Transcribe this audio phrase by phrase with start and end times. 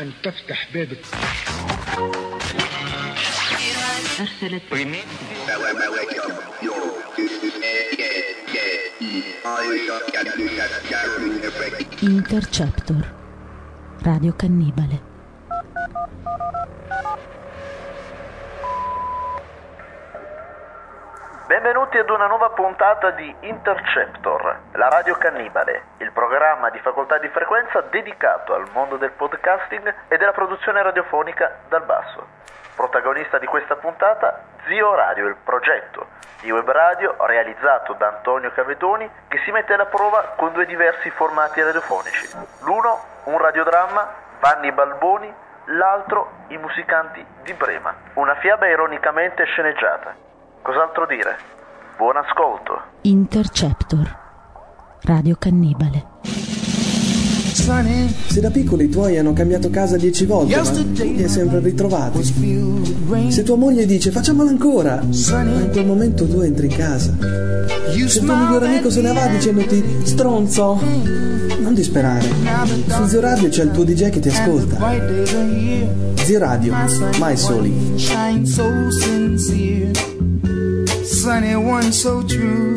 [0.00, 0.88] أن تفتح باب
[4.20, 4.62] أرسلت
[12.02, 13.02] Interceptor.
[14.04, 14.98] Radio Cannibale.
[21.46, 27.28] Benvenuti ad una nuova puntata di Interceptor, la radio cannibale, il programma di facoltà di
[27.28, 32.26] frequenza dedicato al mondo del podcasting e della produzione radiofonica dal basso.
[32.74, 36.06] Protagonista di questa puntata, Zio Radio, il progetto
[36.40, 41.10] di web radio realizzato da Antonio Cavedoni che si mette alla prova con due diversi
[41.10, 42.26] formati radiofonici.
[42.62, 45.30] L'uno, un radiodramma, Vanni Balboni,
[45.66, 47.94] l'altro, i musicanti di Brema.
[48.14, 50.32] Una fiaba ironicamente sceneggiata.
[50.64, 51.36] Cos'altro dire?
[51.98, 52.72] Buon ascolto.
[53.02, 54.16] Interceptor.
[55.02, 56.06] Radio Cannibale.
[58.28, 62.22] Se da piccoli i tuoi hanno cambiato casa dieci volte, ma li hai sempre ritrovati.
[63.28, 67.14] Se tua moglie dice facciamolo ancora, ma in quel momento tu entri in casa.
[67.18, 70.80] Se il tuo migliore amico se ne va dicendoti stronzo,
[71.58, 72.26] non disperare.
[72.86, 74.78] Su Zio Radio c'è il tuo DJ che ti ascolta.
[76.14, 76.74] Zio Radio,
[77.18, 77.92] mai soli.
[81.04, 82.74] Sunny one so true.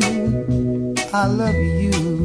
[1.12, 2.18] I love you.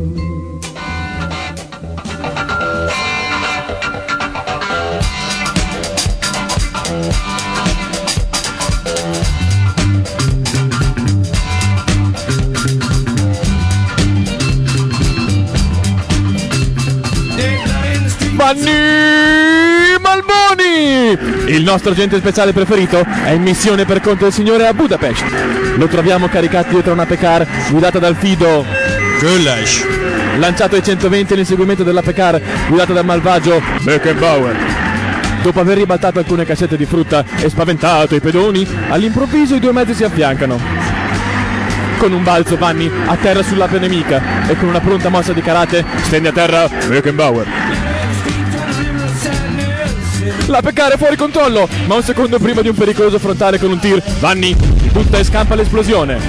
[18.44, 19.63] Vanni
[20.14, 21.54] Malboni!
[21.56, 25.24] Il nostro agente speciale preferito è in missione per conto del signore a Budapest.
[25.76, 28.64] Lo troviamo caricato dietro una Pecar guidata dal fido
[29.20, 29.88] Gulash.
[30.38, 34.56] Lanciato ai 120 all'inseguimento della Pecar guidata dal malvagio Beckenbauer.
[35.42, 39.96] Dopo aver ribaltato alcune cassette di frutta e spaventato i pedoni, all'improvviso i due mezzi
[39.96, 40.60] si affiancano.
[41.98, 46.30] Con un balzo Vanni atterra sull'ape nemica e con una pronta mossa di karate stende
[46.30, 47.73] a terra Beckenbauer.
[50.48, 54.02] La peccare fuori controllo, ma un secondo prima di un pericoloso frontale con un tir,
[54.20, 54.56] Vanni
[54.92, 56.20] butta e scampa l'esplosione.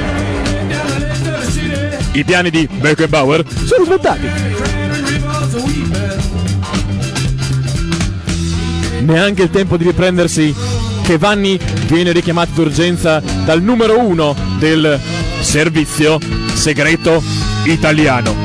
[2.13, 4.29] I piani di Beckenbauer sono smontati.
[9.01, 10.55] Neanche il tempo di riprendersi
[11.03, 14.99] che Vanni viene richiamato d'urgenza dal numero uno del
[15.41, 16.19] servizio
[16.55, 17.23] segreto
[17.65, 18.44] italiano.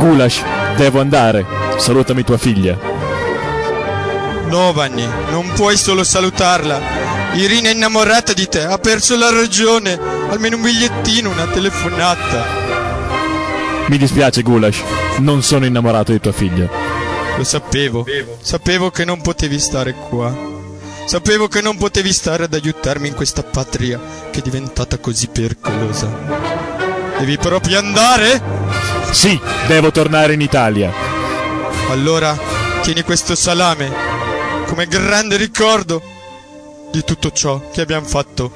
[0.00, 0.42] Gulash,
[0.76, 1.44] devo andare.
[1.76, 2.78] Salutami tua figlia.
[4.46, 6.80] No, Vanni, non puoi solo salutarla.
[7.34, 9.98] Irina è innamorata di te, ha perso la ragione.
[10.30, 12.46] Almeno un bigliettino, una telefonata.
[13.88, 14.82] Mi dispiace, Gulash.
[15.18, 16.66] Non sono innamorato di tua figlia.
[17.36, 18.06] Lo sapevo.
[18.40, 20.34] Sapevo che non potevi stare qua.
[21.04, 24.00] Sapevo che non potevi stare ad aiutarmi in questa patria
[24.30, 26.08] che è diventata così pericolosa.
[27.18, 28.59] Devi proprio andare?
[29.10, 30.92] Sì, devo tornare in Italia.
[31.90, 32.38] Allora,
[32.82, 33.90] tieni questo salame
[34.66, 36.00] come grande ricordo
[36.92, 38.52] di tutto ciò che abbiamo fatto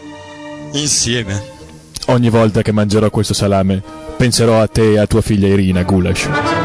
[0.73, 1.53] insieme.
[2.07, 3.83] Ogni volta che mangerò questo salame,
[4.17, 6.64] penserò a te e a tua figlia Irina, Gulash.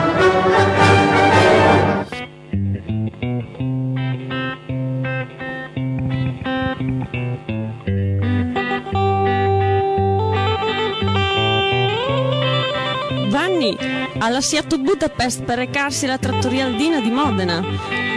[13.60, 13.78] Vanni
[14.20, 17.62] ha lasciato Budapest per recarsi alla trattoria Aldina di Modena,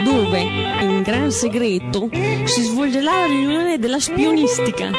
[0.03, 2.09] dove, in gran segreto,
[2.45, 4.89] si svolgerà la riunione della spionistica.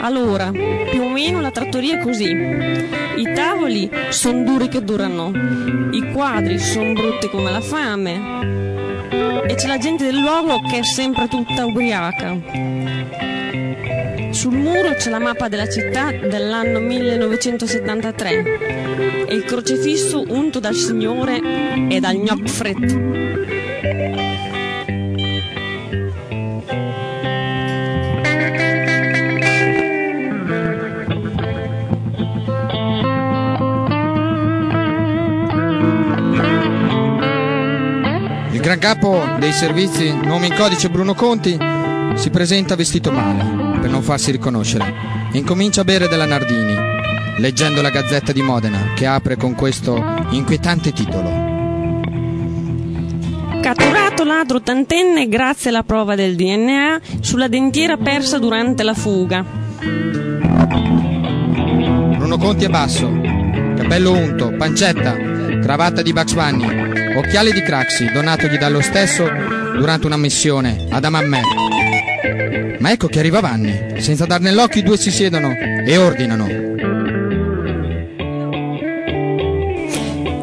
[0.00, 2.30] Allora, più o meno la trattoria è così.
[2.30, 5.32] I tavoli sono duri che durano,
[5.90, 8.38] i quadri sono brutti come la fame
[9.46, 13.29] e c'è la gente del luogo che è sempre tutta ubriaca.
[14.30, 21.40] Sul muro c'è la mappa della città dell'anno 1973 e il crocifisso unto dal Signore
[21.88, 22.78] e dal Gnockfret.
[38.52, 41.58] Il gran capo dei servizi, nome in codice Bruno Conti,
[42.14, 44.94] si presenta vestito male per non farsi riconoscere
[45.32, 46.98] incomincia a bere della Nardini.
[47.38, 49.96] leggendo la Gazzetta di Modena, che apre con questo
[50.30, 51.48] inquietante titolo.
[53.62, 59.42] Catturato ladro ottantenne grazie alla prova del DNA sulla dentiera persa durante la fuga.
[62.16, 63.10] Bruno Conti è basso,
[63.76, 65.16] capello unto, pancetta,
[65.60, 69.26] cravatta di Bugs Bunny, occhiali di Craxi donatogli dallo stesso
[69.78, 71.40] durante una missione ad Amamè.
[72.80, 74.00] Ma ecco che arriva Vanni.
[74.00, 76.46] Senza dar nell'occhio i due si siedono e ordinano.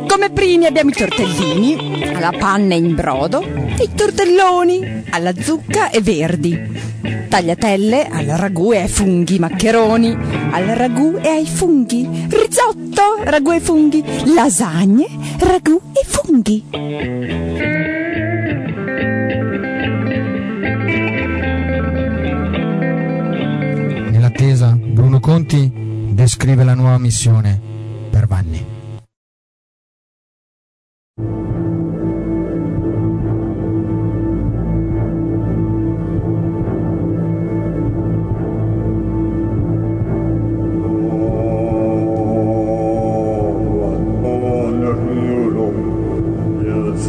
[0.08, 6.86] Come primi abbiamo i tortellini, alla panna in brodo, i tortelloni, alla zucca e verdi.
[7.28, 10.18] Tagliatelle al ragù e ai funghi, maccheroni
[10.52, 15.08] al ragù e ai funghi, risotto, ragù e funghi, lasagne,
[15.40, 17.37] ragù e funghi.
[26.48, 27.60] Descrive la nuova missione
[28.10, 28.66] per Vanni.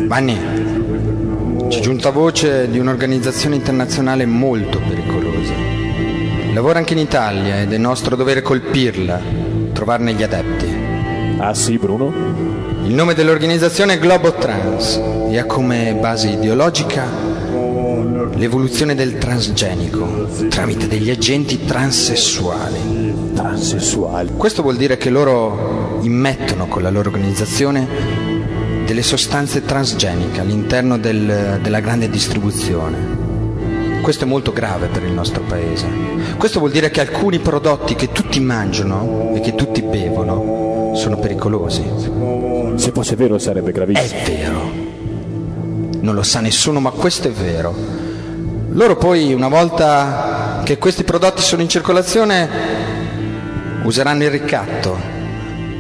[0.08, 0.36] Vanni,
[1.68, 5.87] ci è giunta voce di un'organizzazione internazionale molto pericolosa.
[6.58, 9.20] Lavora anche in Italia ed è nostro dovere colpirla,
[9.72, 10.66] trovarne gli adepti.
[11.38, 12.12] Ah sì, Bruno?
[12.84, 15.00] Il nome dell'organizzazione è Globotrans
[15.30, 17.04] e ha come base ideologica
[18.34, 23.14] l'evoluzione del transgenico tramite degli agenti transessuali.
[23.34, 24.32] Transessuali.
[24.36, 27.86] Questo vuol dire che loro immettono con la loro organizzazione
[28.84, 33.17] delle sostanze transgeniche all'interno del- della grande distribuzione.
[34.08, 35.86] Questo è molto grave per il nostro paese.
[36.38, 41.84] Questo vuol dire che alcuni prodotti che tutti mangiano e che tutti bevono sono pericolosi.
[42.76, 44.20] Se fosse vero sarebbe È gravissimo.
[44.24, 44.70] vero.
[46.00, 47.74] Non lo sa nessuno, ma questo è vero.
[48.70, 52.48] Loro poi, una volta che questi prodotti sono in circolazione,
[53.82, 54.96] useranno il ricatto.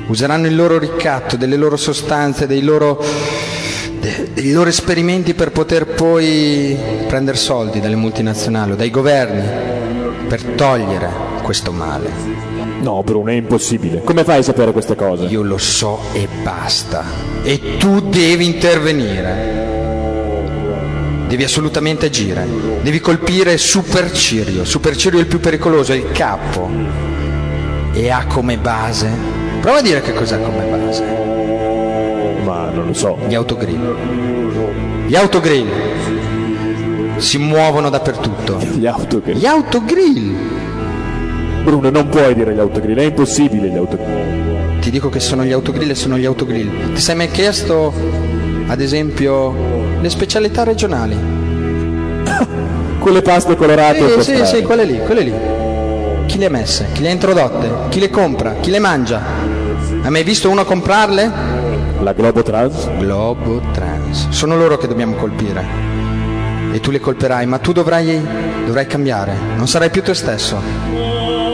[0.08, 3.02] Useranno il loro ricatto, delle loro sostanze, dei loro,
[4.40, 6.76] dei loro esperimenti per poter poi
[7.08, 9.42] prendere soldi dalle multinazionali o dai governi
[10.28, 11.10] per togliere
[11.42, 12.10] questo male.
[12.80, 14.02] No, Bruno, è impossibile.
[14.02, 15.24] Come fai a sapere queste cose?
[15.24, 17.04] Io lo so e basta.
[17.42, 19.66] E tu devi intervenire.
[21.26, 22.46] Devi assolutamente agire.
[22.80, 24.64] Devi colpire Super Cirio.
[24.64, 26.70] Super Cirio è il più pericoloso, è il capo.
[27.92, 29.10] E ha come base.
[29.60, 31.37] Prova a dire che cos'ha come base.
[32.78, 33.18] Non lo so.
[33.26, 33.96] Gli autogrill.
[35.06, 35.68] Gli autogrill
[37.16, 38.58] si muovono dappertutto.
[38.58, 39.36] Gli autogrill.
[39.36, 40.36] Gli autogrill.
[41.64, 44.78] Bruno, non puoi dire gli autogrill, è impossibile gli autogrill.
[44.80, 46.94] Ti dico che sono gli autogrill e sono gli autogrill.
[46.94, 47.92] Ti sei mai chiesto,
[48.68, 49.52] ad esempio,
[50.00, 51.16] le specialità regionali?
[53.00, 55.34] Quelle paste colorate po' Sì, sì, sì, quelle lì, quelle lì.
[56.26, 56.86] Chi le ha messe?
[56.92, 57.88] Chi le ha introdotte?
[57.88, 58.54] Chi le compra?
[58.60, 59.20] Chi le mangia?
[60.02, 61.57] Hai mai visto uno comprarle?
[62.00, 62.88] La Globotrans?
[62.98, 64.28] Globo Trans.
[64.30, 65.66] Sono loro che dobbiamo colpire.
[66.72, 68.20] E tu le colperai, ma tu dovrai,
[68.64, 69.34] dovrai cambiare.
[69.56, 70.60] Non sarai più te stesso.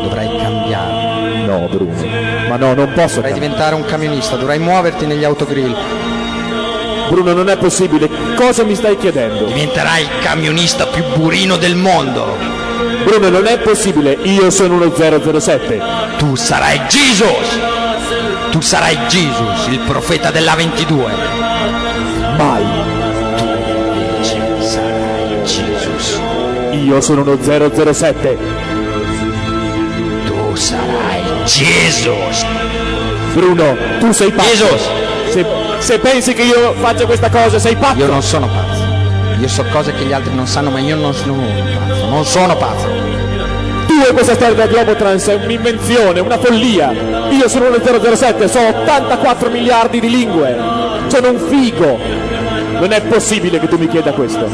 [0.02, 1.46] Dovrai cambiare.
[1.46, 1.94] No, Bruno.
[2.48, 3.16] Ma no, non posso.
[3.16, 5.74] Dovrai cam- diventare un camionista, dovrai muoverti negli autogrill.
[7.08, 8.08] Bruno, non è possibile.
[8.34, 9.46] Cosa mi stai chiedendo?
[9.46, 12.36] Diventerai il camionista più burino del mondo.
[13.04, 14.18] Bruno, non è possibile.
[14.22, 15.80] Io sono uno 007.
[16.18, 17.73] Tu sarai Jesus!
[18.54, 21.12] Tu sarai Jesus, il profeta della 22.
[22.36, 22.62] Mai.
[23.82, 26.20] Invece sarai Jesus.
[26.70, 28.38] Io sono uno 007.
[30.24, 32.46] Tu sarai Jesus.
[33.32, 34.48] Bruno, tu sei pazzo.
[34.48, 34.88] Jesus.
[35.30, 35.44] Se,
[35.78, 37.98] se pensi che io faccia questa cosa, sei pazzo.
[37.98, 38.84] Io non sono pazzo.
[39.40, 42.06] Io so cose che gli altri non sanno, ma io non sono pazzo.
[42.06, 43.13] Non sono pazzo.
[44.02, 46.92] E questa storia del Globotrans è un'invenzione, una follia.
[47.30, 47.78] Io sono uno
[48.16, 50.56] 007, so 84 miliardi di lingue.
[51.06, 51.98] Sono un figo.
[52.78, 54.44] Non è possibile che tu mi chieda questo.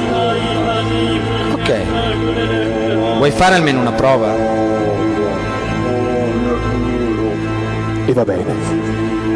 [1.53, 1.75] Ok.
[3.17, 4.35] Vuoi fare almeno una prova?
[8.07, 8.55] E va bene.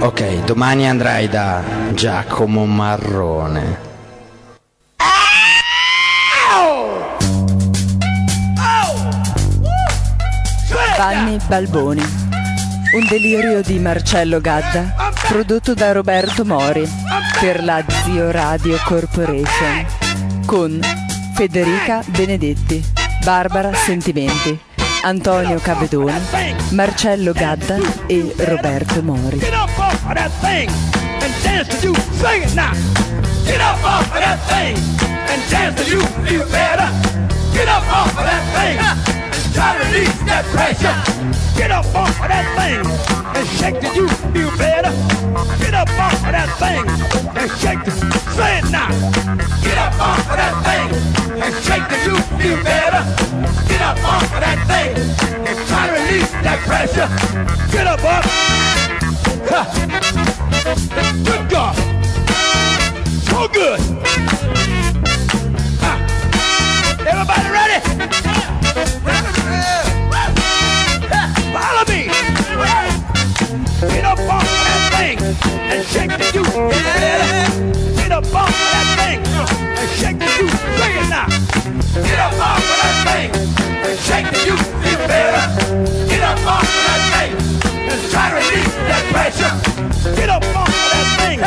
[0.00, 3.93] Ok, domani andrai da Giacomo Marrone.
[10.96, 12.02] Vanni Balboni.
[12.02, 14.94] Un delirio di Marcello Gadda,
[15.26, 16.88] prodotto da Roberto Mori
[17.40, 19.84] per la Zio Radio Corporation
[20.46, 20.78] con
[21.34, 22.80] Federica Benedetti,
[23.24, 24.56] Barbara Sentimenti,
[25.02, 26.14] Antonio Cavedoni,
[26.70, 29.38] Marcello Gadda e Roberto Mori.
[29.38, 30.70] Get up off of that thing
[31.20, 31.76] and dance
[35.82, 36.00] to you.
[36.22, 36.88] Feel better.
[37.52, 38.78] Get up off of that thing
[39.54, 40.94] try to release that pressure.
[41.56, 42.82] Get up off of that thing
[43.38, 44.90] and shake till you feel better.
[45.62, 46.82] Get up off of that thing
[47.38, 47.94] and shake till
[48.34, 48.90] Say it now.
[49.62, 50.90] Get up off of that thing
[51.40, 53.02] and shake till you feel better.
[53.70, 54.98] Get up off of that thing
[55.46, 57.08] and try to release that pressure.
[57.70, 58.26] Get up off.
[61.24, 61.76] Good God.
[63.22, 63.80] So good.
[67.06, 69.13] Everybody ready?
[75.94, 76.44] Shake the you.
[77.94, 79.20] Get up off of that thing
[79.78, 80.48] and shake the you.
[80.50, 81.28] Sing it now.
[82.02, 83.30] Get up off of that thing
[83.86, 84.56] and shake the you.
[84.82, 85.44] Feel better.
[86.10, 87.32] Get up off of that thing
[87.90, 89.54] and try to release that pressure.
[90.18, 91.38] Get up off of that thing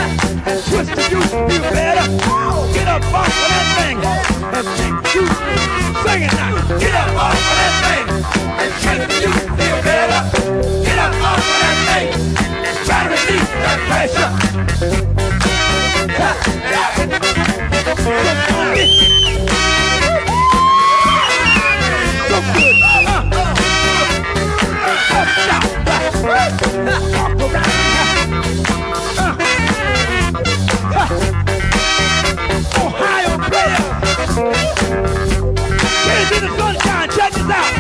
[0.48, 1.22] and twist the you.
[1.28, 2.08] Feel better.
[2.72, 5.26] Get up off of that thing and shake the you.
[6.08, 6.56] Sing it now.
[6.80, 7.97] Get up off of that thing
[32.80, 33.84] Ohio player.
[36.14, 37.10] Into the sunshine.
[37.10, 37.77] Check this out.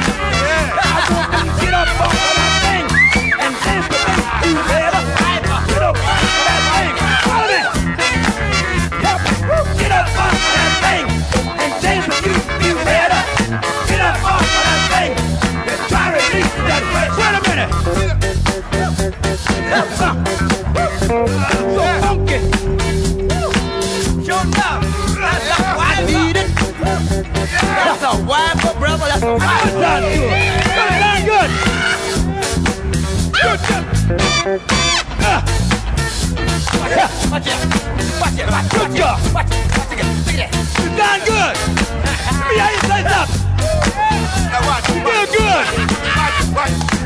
[30.01, 30.29] Sounds good.
[30.77, 31.49] That sounds good.
[33.33, 33.83] Good job.
[35.19, 35.41] Ah.
[37.31, 37.57] Watch it.
[38.21, 38.45] Watch it.
[38.47, 38.75] Watch it.
[38.77, 39.17] Good job.
[39.33, 39.57] Watch it.
[39.77, 40.05] Watch it.
[40.25, 40.51] Look at that.
[40.77, 41.55] You done good.
[42.25, 43.41] Let me hear you say something.
[44.87, 45.65] You did good.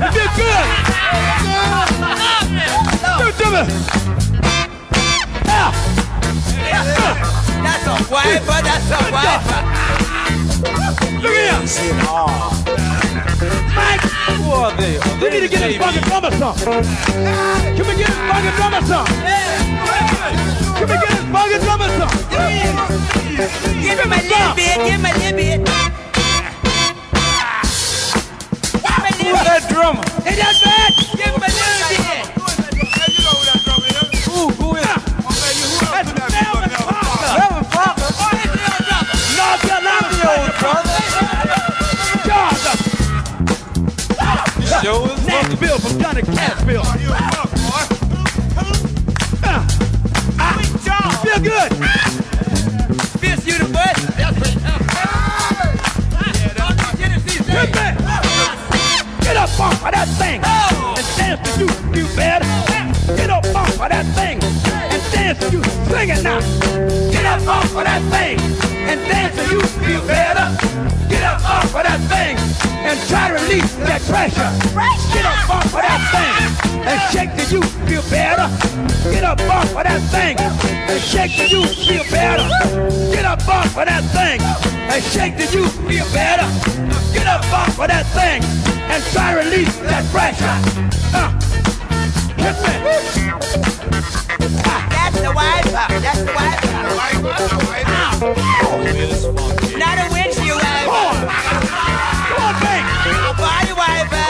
[0.02, 0.68] You did good.
[3.18, 3.64] Do it to me.
[5.46, 5.72] Yeah.
[7.64, 8.60] That's a wiper.
[8.62, 9.62] That's a wiper.
[11.22, 12.61] Look at here.
[13.42, 14.02] Mike.
[14.38, 15.00] Who are they?
[15.20, 16.56] we need to get this fucking drummer some.
[16.58, 19.08] Can we get this fucking drummer some?
[20.78, 22.14] Can we get this fucking drummer some?
[23.82, 24.78] Give him a little bit.
[24.78, 25.70] Give him a little bit.
[29.22, 30.04] Who's that drummer?
[30.22, 30.94] Hey, that's bad.
[31.18, 31.41] Give
[45.42, 46.86] Nashville from Johnny Cashville.
[49.44, 49.66] Uh,
[50.40, 50.64] I
[51.24, 51.72] feel good.
[53.20, 54.02] Feels you the best.
[54.18, 54.50] Hit me.
[59.22, 62.46] Get up off of that thing and dance to you, you better.
[63.16, 65.64] Get up off of that thing and dance to you.
[65.64, 66.40] Sing it now.
[67.12, 70.48] Get up off of that thing and dance to you, feel better.
[71.10, 72.38] Get up off of that thing
[72.88, 74.52] and try to release that pressure.
[75.14, 78.48] Get up off of that thing and shake till you feel better.
[79.12, 82.48] Get up off of that thing and shake till you feel better.
[83.14, 86.48] Get up off of that thing and shake till you feel better.
[87.14, 88.44] Get up off of that thing
[88.90, 90.58] and try to release that pressure.
[91.14, 91.32] Uh,
[92.38, 94.01] hit me.
[95.22, 95.86] That's the wiper.
[96.02, 97.30] That's the wiper.
[99.78, 101.14] Not a windshield wiper.
[102.28, 102.86] Come on, babe.
[103.06, 104.30] A body wiper.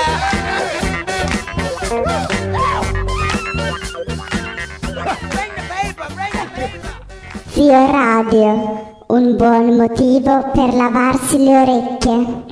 [5.32, 6.08] Bring the paper.
[6.14, 6.92] Bring the paper.
[7.48, 8.52] Fio Radio,
[9.08, 12.51] un buon motivo per lavarsi le orecchie.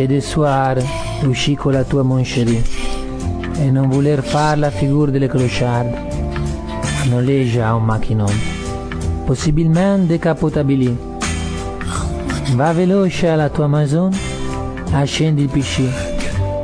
[0.00, 0.76] C'est de soir
[1.26, 2.62] uscì con la tua mon chéri
[3.58, 5.94] e non voler far la figura delle clocharde
[7.10, 8.32] noleggia un macchinone,
[9.26, 10.96] possibilmente decapotabili.
[12.54, 14.10] Va veloce alla tua maison,
[14.92, 15.82] accendi il PC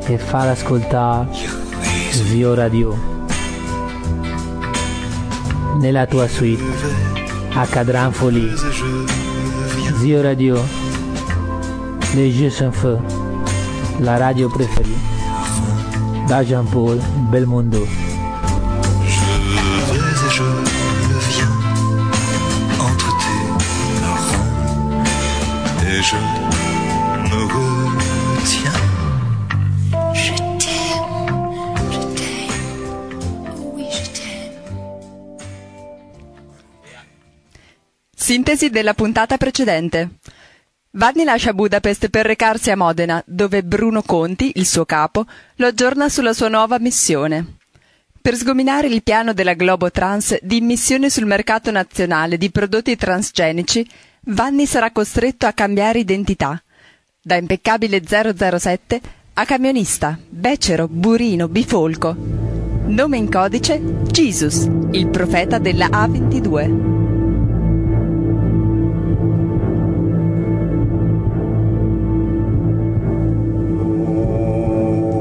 [0.07, 1.29] e fa ascoltare
[2.13, 2.97] Svio Radio.
[5.79, 6.63] Nella tua suite
[7.53, 8.55] accadrà un folie.
[9.99, 10.59] Zio Radio,
[12.15, 12.99] les jeux sont feux,
[14.01, 14.97] la radio préférée.
[16.29, 16.99] Da Jean-Paul
[17.31, 17.79] Belmondo.
[17.79, 17.87] Et
[20.31, 20.43] je
[21.31, 21.55] viens
[22.81, 23.43] entre tes
[24.01, 24.49] parents
[25.87, 26.17] et je
[27.31, 28.81] me retiens.
[30.15, 31.15] Je t'aime,
[31.93, 32.59] je t'aime,
[33.75, 34.57] oui je t'aime.
[38.17, 40.09] Sintesi della puntata precedente.
[40.97, 46.09] Vanni lascia Budapest per recarsi a Modena, dove Bruno Conti, il suo capo, lo aggiorna
[46.09, 47.57] sulla sua nuova missione.
[48.19, 53.87] Per sgominare il piano della Globotrans di immissione sul mercato nazionale di prodotti transgenici,
[54.29, 56.61] Vanni sarà costretto a cambiare identità.
[57.21, 59.01] Da impeccabile 007
[59.35, 62.17] a camionista, becero, burino, bifolco.
[62.87, 67.06] Nome in codice Jesus, il profeta della A22.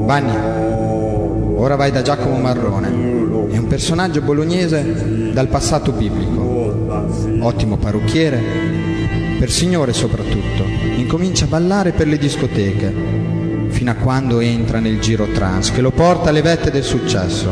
[0.06, 2.90] Vanni, ora vai da Giacomo Marrone,
[3.50, 6.86] è un personaggio bolognese dal passato biblico,
[7.40, 8.40] ottimo parrucchiere,
[9.36, 10.62] per signore soprattutto,
[10.94, 12.94] incomincia a ballare per le discoteche,
[13.70, 17.50] fino a quando entra nel giro trans che lo porta alle vette del successo.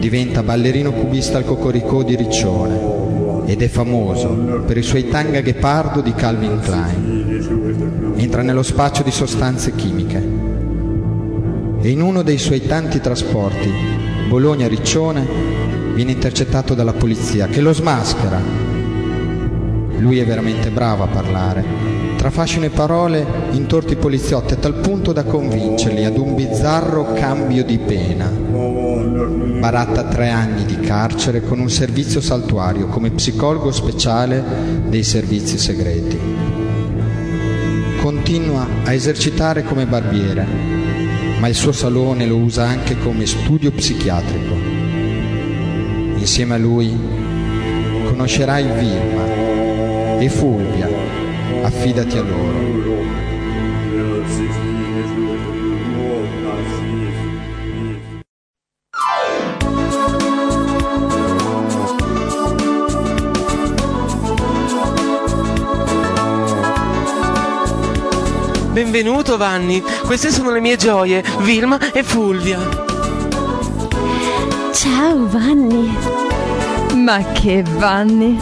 [0.00, 6.00] Diventa ballerino cubista al Cocoricò di Riccione ed è famoso per i suoi tanga ghepardo
[6.00, 8.14] di Calvin Klein.
[8.16, 10.33] Entra nello spaccio di sostanze chimiche
[11.84, 13.70] e in uno dei suoi tanti trasporti,
[14.26, 15.28] Bologna-Riccione,
[15.92, 18.40] viene intercettato dalla polizia che lo smaschera
[19.98, 21.62] Lui è veramente bravo a parlare.
[22.16, 27.12] Tra fascino e parole intorti i poliziotti a tal punto da convincerli ad un bizzarro
[27.12, 28.30] cambio di pena.
[28.30, 34.42] Baratta tre anni di carcere con un servizio saltuario come psicologo speciale
[34.88, 36.18] dei servizi segreti.
[38.00, 40.73] Continua a esercitare come barbiere,
[41.44, 44.54] ma il suo salone lo usa anche come studio psichiatrico.
[46.16, 46.98] Insieme a lui
[48.06, 50.88] conoscerai Vilma e Fulvia,
[51.60, 52.73] affidati a loro.
[68.94, 72.60] Benvenuto Vanni, queste sono le mie gioie, Vilma e Fulvia.
[74.72, 75.92] Ciao Vanni.
[76.94, 78.40] Ma che Vanni?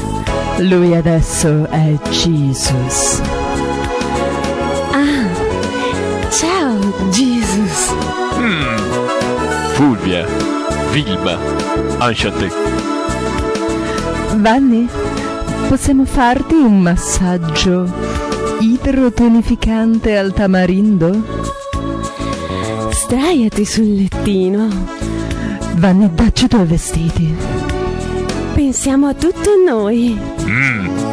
[0.58, 3.22] Lui adesso è Jesus.
[4.90, 7.94] Ah, ciao Jesus.
[8.36, 8.76] Mm.
[9.72, 10.26] Fulvia,
[10.90, 11.38] Vilma,
[11.98, 12.52] enchanté.
[14.34, 14.86] Vanni,
[15.68, 17.88] possiamo farti un massaggio
[18.62, 21.10] idrotonificante al tamarindo?
[22.92, 24.68] Sdraiati sul lettino.
[25.74, 27.34] Vanni, dacci i tuoi vestiti.
[28.54, 30.16] Pensiamo a tutto noi.
[30.44, 31.11] Mm.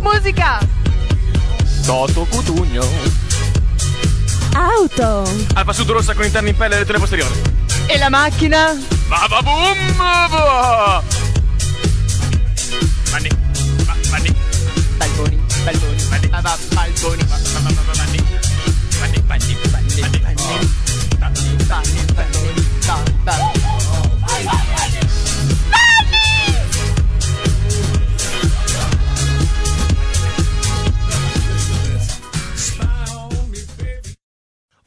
[0.00, 0.58] Musica.
[1.84, 2.84] Toto Cutugno.
[4.54, 5.22] Auto.
[5.54, 7.34] Alfa Sud rossa con interni in pelle e lettere posteriori.
[7.86, 8.76] E la macchina?
[9.08, 9.96] Baba boom!
[9.96, 11.02] Baba!
[13.10, 13.28] Vanni.
[13.84, 14.34] Va- Vanni.
[14.98, 17.87] Balboni, balboni, vanni, va- va- balboni, va- va-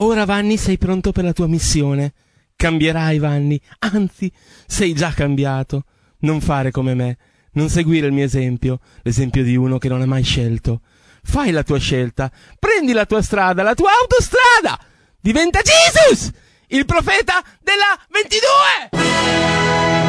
[0.03, 2.13] Ora Vanni sei pronto per la tua missione.
[2.55, 4.31] Cambierai Vanni, anzi
[4.65, 5.83] sei già cambiato.
[6.21, 7.17] Non fare come me,
[7.53, 10.81] non seguire il mio esempio, l'esempio di uno che non ha mai scelto.
[11.23, 14.79] Fai la tua scelta, prendi la tua strada, la tua autostrada.
[15.19, 16.31] Diventa Jesus,
[16.69, 20.00] il profeta della 22!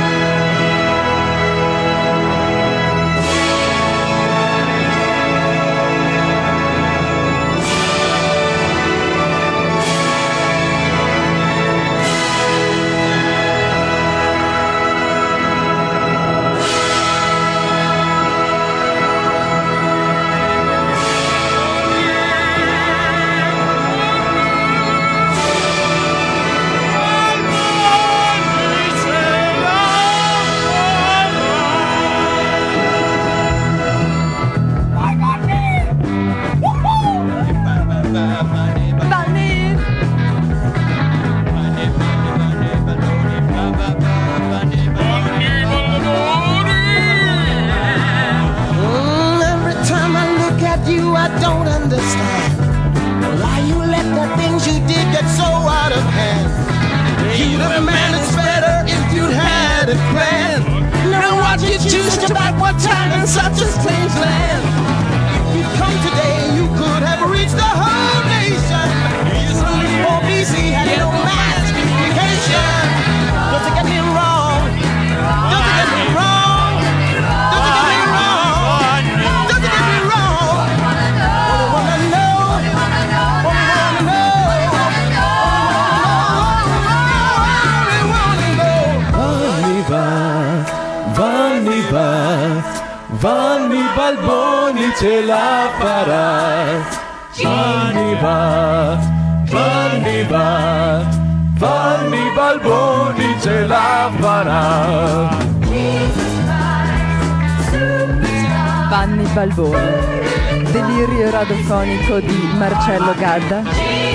[111.63, 113.63] Radiofonico di Marcello Gadda,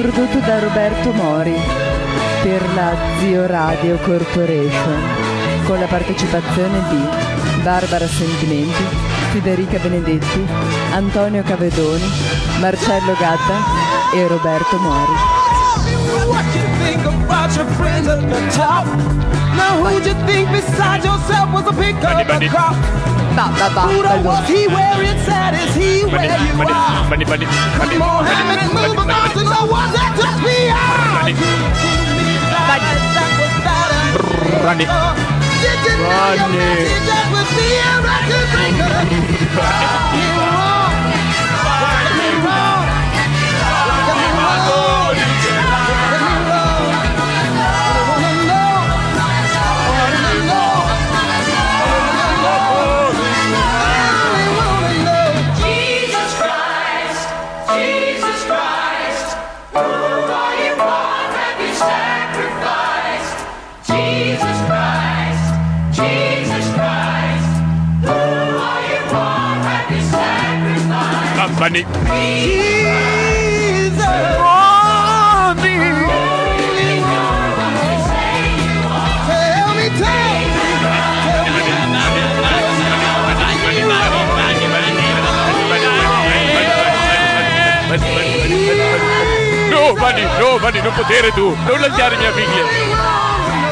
[0.01, 1.55] prodotto da Roberto Mori
[2.43, 5.01] per la Zio Radio Corporation,
[5.65, 8.83] con la partecipazione di Barbara Sentimenti,
[9.31, 10.45] Federica Benedetti,
[10.91, 12.09] Antonio Cavedoni,
[12.59, 15.36] Marcello Gadda e Roberto Mori.
[16.87, 18.87] What you think about your friends at the top?
[19.59, 22.79] Now who'd you think besides yourself was a pick of the crop?
[23.35, 25.51] Ba, ba, ba, Who don't was he where it's at?
[25.51, 27.03] Is he where you are?
[27.99, 31.27] Mohammed move about to know what that just be ah!
[31.27, 31.35] out.
[32.71, 34.23] That was better.
[34.63, 34.87] Rani.
[34.87, 36.71] Did you know your Rani.
[36.71, 38.95] message that would be a record breaker?
[71.67, 71.67] Sacrificed?
[71.67, 71.83] Vanni.
[79.27, 80.57] Tell me, tell me.
[89.69, 92.63] No, Vanni, no, Vanni, non potere tu, non lasciare mia figlia.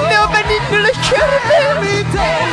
[0.09, 1.39] No, ma non lasciare
[1.79, 2.45] me, tell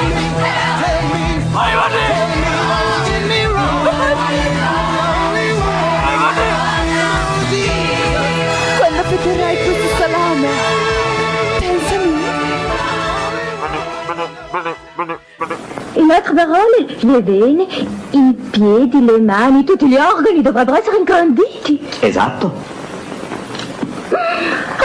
[15.95, 17.67] In altre parole, le vene,
[18.11, 21.81] i piedi, le mani, tutti gli organi dovrebbero essere ingranditi.
[22.01, 22.53] Esatto.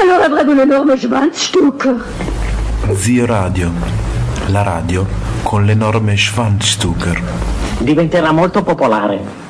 [0.02, 2.06] Allora avremo un enorme Schwanzstucker.
[2.94, 3.72] Zio Radio,
[4.48, 5.06] la radio
[5.44, 7.22] con l'enorme Schwanzstucker.
[7.80, 9.47] Diventerà molto popolare.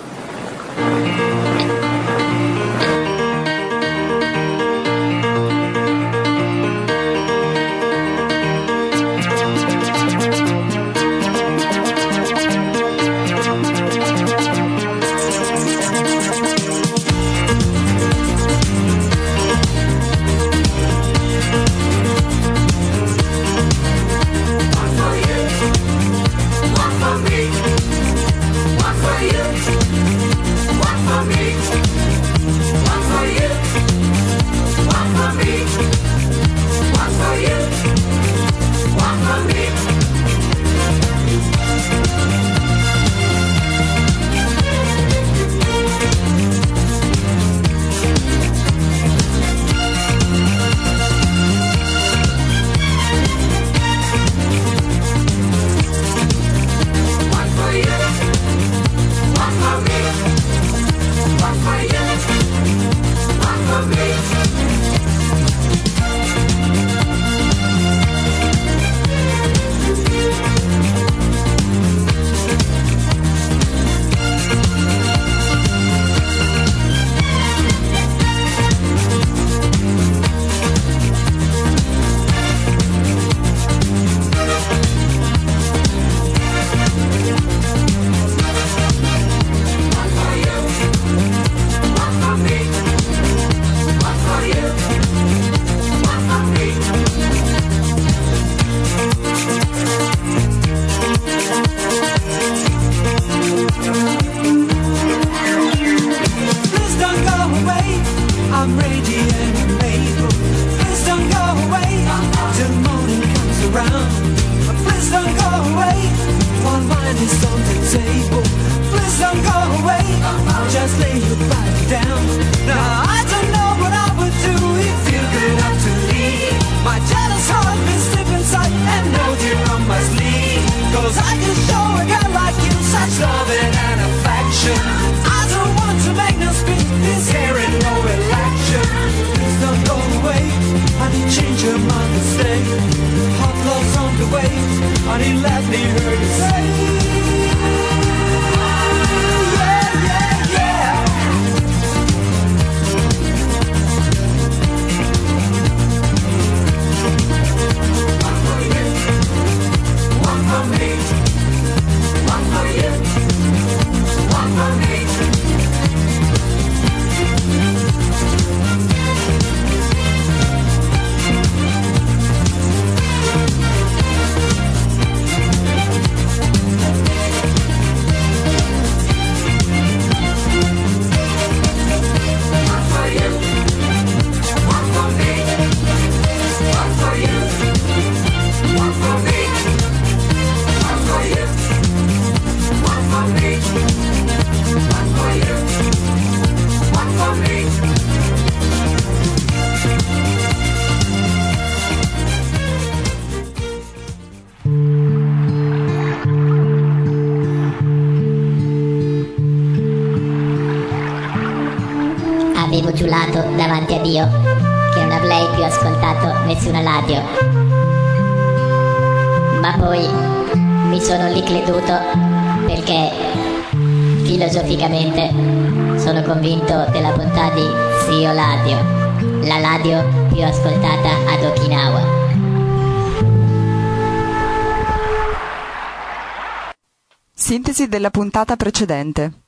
[238.38, 239.46] Puntata precedente.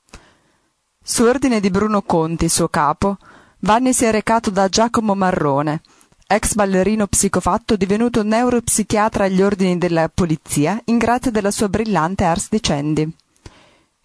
[1.03, 3.17] Su ordine di Bruno Conti, suo capo,
[3.59, 5.81] Vanni si è recato da Giacomo Marrone,
[6.25, 12.49] ex ballerino psicofatto divenuto neuropsichiatra agli ordini della polizia in grazia della sua brillante ars
[12.49, 13.07] dicendi.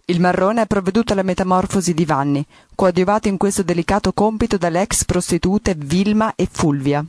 [0.04, 2.44] Il Marrone ha provveduto alla metamorfosi di Vanni,
[2.74, 7.02] coadiuvato in questo delicato compito dalle ex prostitute Vilma e Fulvia.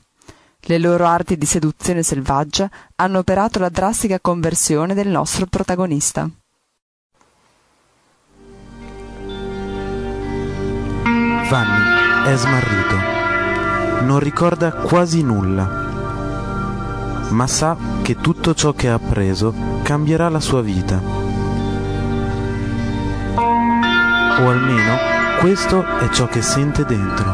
[0.62, 6.30] Le loro arti di seduzione selvaggia hanno operato la drastica conversione del nostro protagonista.
[11.49, 12.95] Vanni è smarrito.
[14.03, 15.84] Non ricorda quasi nulla.
[17.29, 19.53] Ma sa che tutto ciò che ha appreso
[19.84, 20.99] cambierà la sua vita.
[24.38, 24.97] O almeno
[25.39, 27.34] questo è ciò che sente dentro.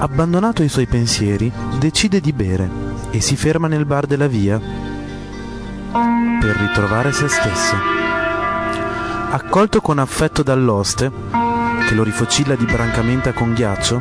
[0.00, 2.68] Abbandonato ai suoi pensieri, decide di bere
[3.10, 4.60] e si ferma nel bar della via
[6.40, 7.74] per ritrovare se stesso.
[9.30, 11.10] Accolto con affetto dall'oste,
[11.88, 13.98] che lo rifocilla di brancamenta con ghiaccio,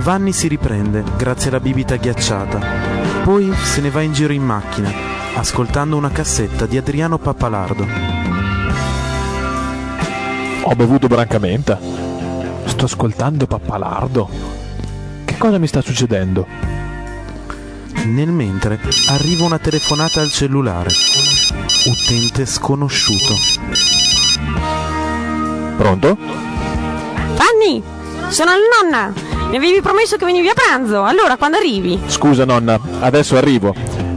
[0.00, 2.60] Vanni si riprende grazie alla bibita ghiacciata.
[3.24, 4.92] Poi se ne va in giro in macchina,
[5.36, 7.86] ascoltando una cassetta di Adriano Pappalardo.
[10.64, 11.80] Ho bevuto brancamenta.
[12.66, 14.28] Sto ascoltando Pappalardo.
[15.24, 16.46] Che cosa mi sta succedendo?
[18.04, 20.90] Nel mentre arriva una telefonata al cellulare.
[21.86, 23.34] Utente sconosciuto.
[25.78, 26.49] Pronto?
[27.40, 27.82] Vanni,
[28.28, 29.12] sono la nonna.
[29.48, 31.04] Mi avevi promesso che venivi a pranzo.
[31.04, 31.98] Allora, quando arrivi?
[32.06, 33.74] Scusa nonna, adesso arrivo.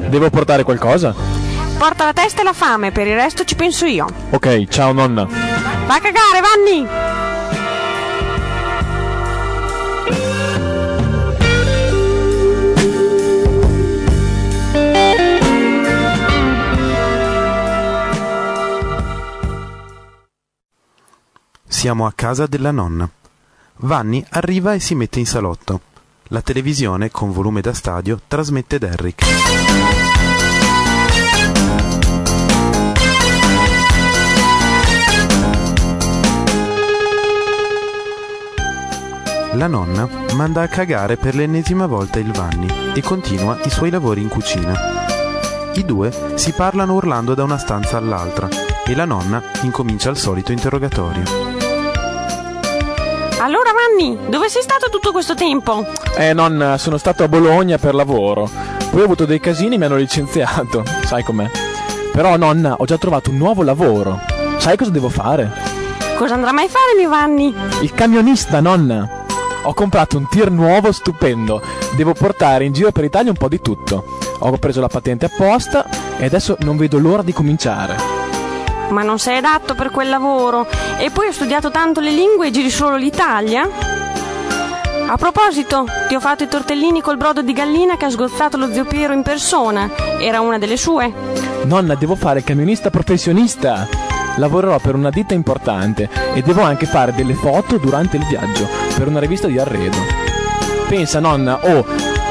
[0.09, 1.15] Devo portare qualcosa?
[1.77, 4.07] Porta la testa e la fame, per il resto ci penso io.
[4.31, 5.25] Ok, ciao nonna.
[5.25, 7.22] Va a cagare, Vanni!
[21.83, 23.09] Siamo a casa della nonna.
[23.79, 25.81] Vanni arriva e si mette in salotto.
[26.29, 29.25] La televisione, con volume da stadio, trasmette Derrick.
[39.51, 44.21] La nonna manda a cagare per l'ennesima volta il Vanni e continua i suoi lavori
[44.21, 44.73] in cucina.
[45.73, 48.47] I due si parlano urlando da una stanza all'altra
[48.87, 51.52] e la nonna incomincia il solito interrogatorio.
[53.43, 55.85] Allora, Vanni, dove sei stato tutto questo tempo?
[56.15, 58.49] Eh nonna, sono stato a Bologna per lavoro.
[58.89, 60.81] Poi ho avuto dei casini e mi hanno licenziato.
[61.03, 61.51] Sai com'è?
[62.13, 64.21] Però nonna, ho già trovato un nuovo lavoro.
[64.59, 65.51] Sai cosa devo fare?
[66.15, 67.53] Cosa andrà mai a fare, mio Vanni?
[67.81, 69.25] Il camionista, nonna.
[69.63, 71.61] Ho comprato un tir nuovo stupendo.
[71.97, 74.05] Devo portare in giro per Italia un po' di tutto.
[74.39, 75.85] Ho preso la patente apposta
[76.17, 78.12] e adesso non vedo l'ora di cominciare.
[78.89, 80.67] Ma non sei adatto per quel lavoro.
[80.99, 83.67] E poi ho studiato tanto le lingue e giri solo l'Italia?
[85.05, 88.71] A proposito, ti ho fatto i tortellini col brodo di gallina che ha sgozzato lo
[88.71, 89.89] zio Piero in persona.
[90.19, 91.11] Era una delle sue.
[91.65, 93.87] Nonna, devo fare camionista professionista.
[94.37, 98.67] Lavorerò per una ditta importante e devo anche fare delle foto durante il viaggio
[98.97, 99.97] per una rivista di arredo.
[100.87, 101.85] Pensa, nonna, oh,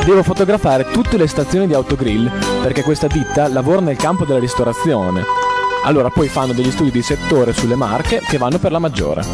[0.04, 2.28] devo fotografare tutte le stazioni di autogrill
[2.62, 5.41] perché questa ditta lavora nel campo della ristorazione.
[5.84, 9.24] Allora poi fanno degli studi di settore sulle marche che vanno per la maggiore.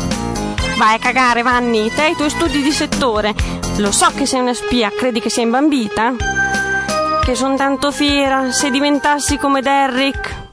[0.79, 3.35] Vai a cagare, Vanni, te e i tuoi studi di settore.
[3.77, 6.15] Lo so che sei una spia, credi che sia imbambita?
[7.23, 10.47] Che son tanto fiera se diventassi come Derrick.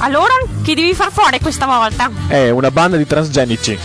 [0.00, 0.37] Allora,
[0.68, 2.10] chi devi far fuori questa volta?
[2.26, 3.78] È una banda di transgenici.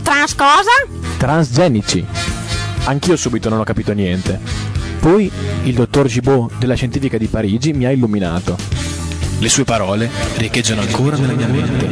[0.00, 0.70] Trans cosa?
[1.18, 2.02] Transgenici.
[2.84, 4.40] Anch'io subito non ho capito niente.
[5.00, 5.30] Poi
[5.64, 8.56] il dottor Gibaud della scientifica di Parigi mi ha illuminato.
[9.38, 11.88] Le sue parole riecheggiano ancora nella mia mente.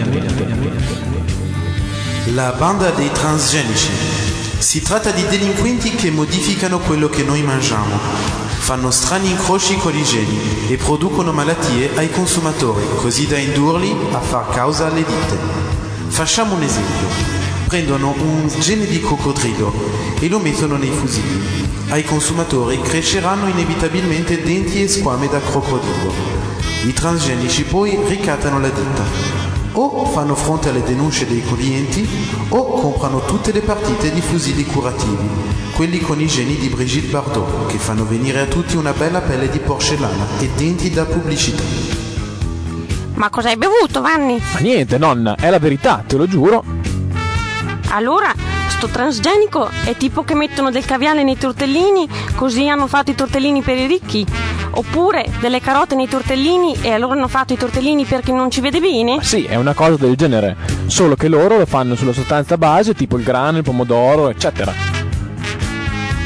[2.33, 3.91] La banda dei transgenici.
[4.57, 8.01] Si tratta di delinquenti che modificano quello che noi mangiamo,
[8.59, 14.20] fanno strani incroci con i geni e producono malattie ai consumatori, così da indurli a
[14.20, 15.38] far causa alle ditte.
[16.09, 17.34] Facciamo un esempio.
[17.68, 19.72] Prendono un gene di coccodrillo
[20.20, 21.68] e lo mettono nei fusilli.
[21.88, 26.12] Ai consumatori cresceranno inevitabilmente denti e squame da crocodilo.
[26.84, 29.45] I transgenici poi ricattano la ditta.
[29.79, 32.09] O fanno fronte alle denunce dei clienti
[32.49, 35.29] o comprano tutte le partite di fusilli curativi,
[35.74, 39.51] quelli con i geni di Brigitte Bardot, che fanno venire a tutti una bella pelle
[39.51, 41.62] di porcellana e denti da pubblicità.
[43.16, 44.41] Ma cosa hai bevuto, Vanni?
[44.55, 46.64] Ma niente, nonna, è la verità, te lo giuro.
[47.91, 48.33] Allora,
[48.68, 53.61] sto transgenico è tipo che mettono del caviale nei tortellini, così hanno fatto i tortellini
[53.61, 54.27] per i ricchi.
[54.77, 58.61] Oppure delle carote nei tortellini e allora hanno fatto i tortellini per chi non ci
[58.61, 59.22] vede bene?
[59.22, 60.55] Sì, è una cosa del genere.
[60.85, 64.70] Solo che loro lo fanno sulla sostanza base, tipo il grano, il pomodoro, eccetera.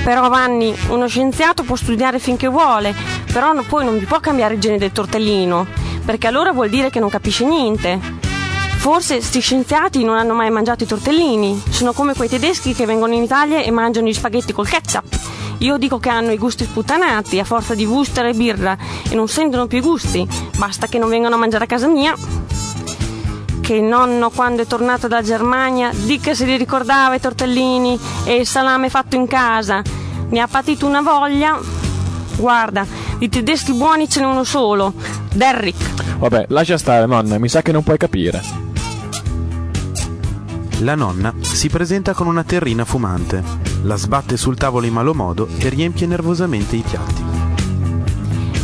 [0.03, 2.92] Però Vanni, uno scienziato può studiare finché vuole,
[3.32, 5.66] però no- poi non vi può cambiare il gene del tortellino,
[6.05, 8.01] perché allora vuol dire che non capisce niente.
[8.78, 13.14] Forse sti scienziati non hanno mai mangiato i tortellini, sono come quei tedeschi che vengono
[13.14, 15.18] in Italia e mangiano gli spaghetti col ketchup.
[15.61, 18.76] Io dico che hanno i gusti sputtanati a forza di wuster e birra
[19.08, 22.14] e non sentono più i gusti, basta che non vengano a mangiare a casa mia.
[23.61, 28.36] Che il nonno quando è tornato da Germania dica se li ricordava i tortellini e
[28.36, 29.82] il salame fatto in casa.
[30.30, 31.61] Ne ha patito una voglia.
[32.36, 32.86] Guarda,
[33.18, 34.94] di tedeschi buoni ce n'è uno solo,
[35.34, 36.18] Derrick.
[36.18, 38.42] Vabbè, lascia stare, nonna, mi sa che non puoi capire.
[40.78, 43.44] La nonna si presenta con una terrina fumante,
[43.82, 47.22] la sbatte sul tavolo in malo modo e riempie nervosamente i piatti.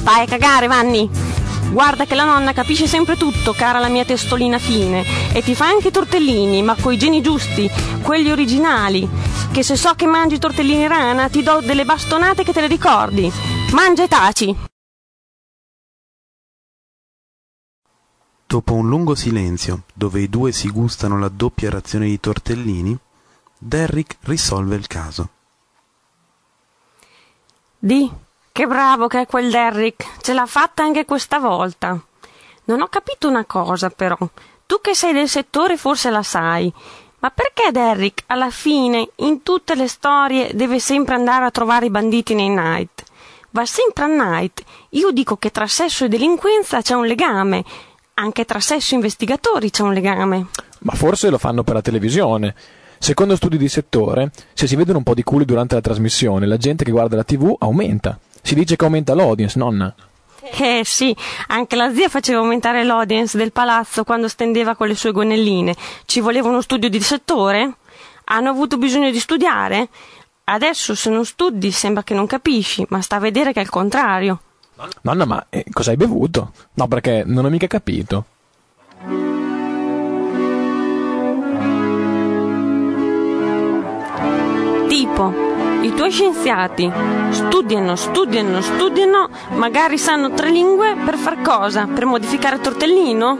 [0.02, 1.10] Vai a cagare, Vanni!
[1.70, 5.66] Guarda che la nonna capisce sempre tutto, cara la mia testolina fine, e ti fa
[5.66, 7.68] anche i tortellini, ma coi geni giusti,
[8.02, 9.08] quelli originali.
[9.50, 13.30] Che se so che mangi tortellini rana, ti do delle bastonate che te le ricordi.
[13.72, 14.56] Mangia e taci!
[18.46, 22.96] Dopo un lungo silenzio, dove i due si gustano la doppia razione di tortellini,
[23.58, 25.28] Derrick risolve il caso.
[27.78, 28.10] Di,
[28.52, 31.98] che bravo che è quel Derrick, ce l'ha fatta anche questa volta.
[32.64, 34.16] Non ho capito una cosa però,
[34.66, 36.72] tu che sei del settore forse la sai,
[37.20, 41.90] ma perché Derrick alla fine in tutte le storie deve sempre andare a trovare i
[41.90, 43.04] banditi nei night?
[43.50, 44.62] Va sempre a night.
[44.90, 47.64] Io dico che tra sesso e delinquenza c'è un legame,
[48.14, 50.46] anche tra sesso e investigatori c'è un legame.
[50.80, 52.54] Ma forse lo fanno per la televisione.
[52.98, 56.56] Secondo studi di settore, se si vedono un po' di culi durante la trasmissione, la
[56.56, 58.18] gente che guarda la TV aumenta.
[58.42, 59.94] Si dice che aumenta l'audience, nonna.
[60.42, 61.14] Eh sì,
[61.48, 65.74] anche la zia faceva aumentare l'audience del palazzo quando stendeva con le sue gonnelline.
[66.04, 67.76] Ci voleva uno studio di settore?
[68.26, 69.88] Hanno avuto bisogno di studiare?
[70.44, 73.68] Adesso se non studi sembra che non capisci, ma sta a vedere che è il
[73.68, 74.40] contrario.
[75.02, 76.52] Nonna, ma eh, cosa hai bevuto?
[76.74, 78.26] No, perché non ho mica capito.
[84.88, 85.32] Tipo,
[85.82, 86.90] i tuoi scienziati
[87.30, 91.86] studiano, studiano, studiano, magari sanno tre lingue per far cosa?
[91.92, 93.36] Per modificare tortellino?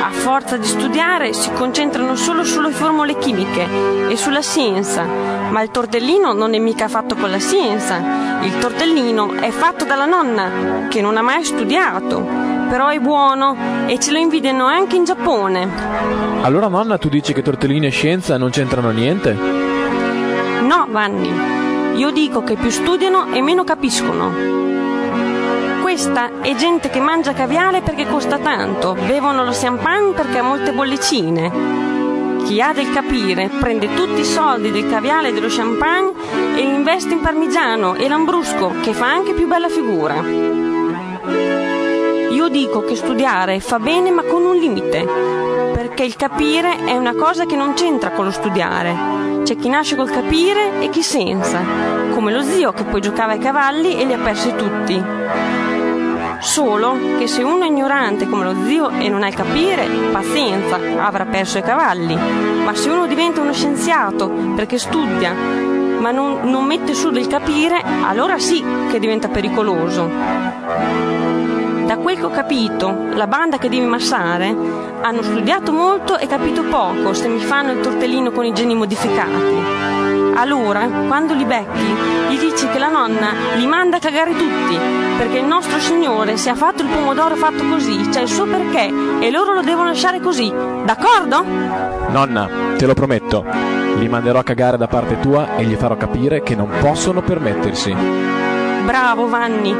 [0.00, 3.66] A forza di studiare si concentrano solo sulle formule chimiche
[4.08, 5.04] e sulla scienza,
[5.48, 7.98] ma il tortellino non è mica fatto con la scienza.
[8.42, 12.20] Il tortellino è fatto dalla nonna, che non ha mai studiato,
[12.68, 13.56] però è buono
[13.86, 15.68] e ce lo invidiano anche in Giappone.
[16.42, 19.75] Allora, nonna, tu dici che tortellini e scienza non c'entrano niente?
[20.66, 21.32] No, Vanni,
[21.96, 24.32] io dico che più studiano e meno capiscono.
[25.80, 30.72] questa è gente che mangia caviale perché costa tanto, bevono lo champagne perché ha molte
[30.72, 32.44] bollicine.
[32.44, 36.12] Chi ha del capire prende tutti i soldi del caviale e dello champagne
[36.56, 40.20] e li investe in parmigiano e lambrusco, che fa anche più bella figura.
[42.30, 45.06] Io dico che studiare fa bene ma con un limite,
[45.72, 49.35] perché il capire è una cosa che non c'entra con lo studiare.
[49.46, 51.60] C'è chi nasce col capire e chi senza,
[52.12, 55.00] come lo zio che poi giocava ai cavalli e li ha persi tutti.
[56.40, 60.80] Solo che se uno è ignorante come lo zio e non ha il capire, pazienza,
[60.98, 62.16] avrà perso i cavalli.
[62.16, 67.80] Ma se uno diventa uno scienziato perché studia, ma non, non mette su del capire,
[68.02, 70.10] allora sì che diventa pericoloso.
[71.86, 74.54] Da quel che ho capito, la banda che devi massare
[75.02, 80.34] hanno studiato molto e capito poco se mi fanno il tortellino con i geni modificati.
[80.34, 81.94] Allora, quando li becchi,
[82.28, 84.76] gli dici che la nonna li manda a cagare tutti,
[85.16, 88.92] perché il nostro Signore se ha fatto il pomodoro fatto così, c'è il suo perché
[89.20, 90.52] e loro lo devono lasciare così,
[90.84, 91.44] d'accordo?
[92.08, 93.44] Nonna, te lo prometto,
[93.96, 97.94] li manderò a cagare da parte tua e gli farò capire che non possono permettersi.
[98.84, 99.74] Bravo Vanni,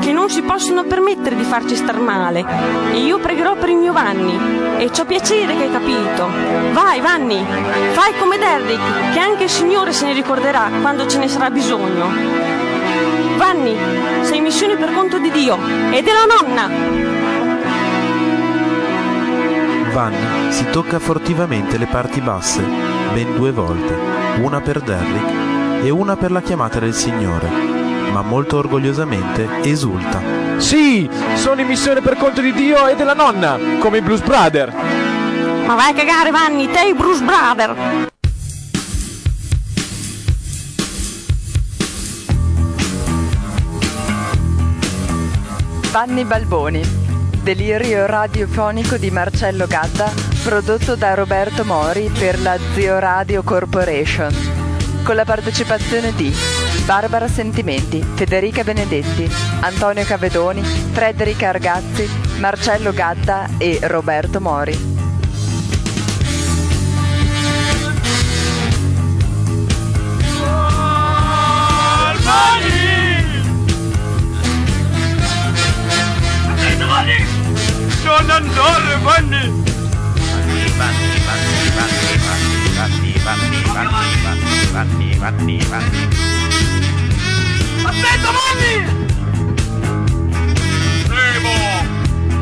[0.00, 2.44] che non si possono permettere di farci star male.
[2.94, 4.38] Io pregherò per il mio Vanni.
[4.78, 6.28] E ci ho piacere che hai capito.
[6.72, 7.44] Vai Vanni,
[7.92, 12.06] fai come Derrick, che anche il Signore se ne ricorderà quando ce ne sarà bisogno.
[13.36, 13.76] Vanni,
[14.22, 15.56] sei in missione per conto di Dio
[15.90, 16.68] e della nonna.
[19.92, 22.62] Vanni si tocca fortivamente le parti basse,
[23.14, 23.96] ben due volte,
[24.42, 27.48] una per Derrick e una per la chiamata del Signore,
[28.16, 30.22] ma molto orgogliosamente esulta.
[30.56, 34.72] Sì, sono in missione per conto di Dio e della nonna, come i Blues Brother.
[35.66, 38.08] Ma vai a cagare Vanni, te i Bruce Brother.
[45.90, 46.82] Vanni Balboni,
[47.42, 50.10] delirio radiofonico di Marcello Gadda,
[50.42, 54.34] prodotto da Roberto Mori per la Zio Radio Corporation,
[55.04, 59.28] con la partecipazione di Barbara Sentimenti, Federica Benedetti,
[59.62, 62.08] Antonio Cavedoni, Frederica Argazzi,
[62.38, 64.94] Marcello Gadda e Roberto Mori.
[78.04, 79.64] Non andare, Vanni!
[80.38, 83.62] Vanni, Vanni, Vanni, Vanni, Vanni, Vanni,
[84.22, 86.35] Vanni, Vanni, Vanni, Vanni.
[87.86, 88.74] Aspetta, Vanni!
[91.06, 91.54] Prego!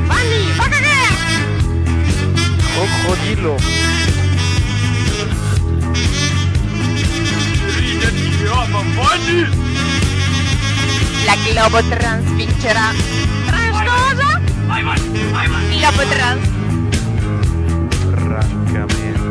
[0.07, 1.09] Vanni, fa cagare!
[2.75, 3.57] Coccodillo!
[7.77, 9.41] Ridati, roba, oh, Vanni!
[11.27, 12.93] La Globo Trans vincerà!
[13.47, 14.41] Trans cosa?
[14.67, 14.99] Vai, vai,
[15.31, 15.79] vai, vai!
[15.79, 16.49] Globo Trans!
[18.15, 19.24] Francamente...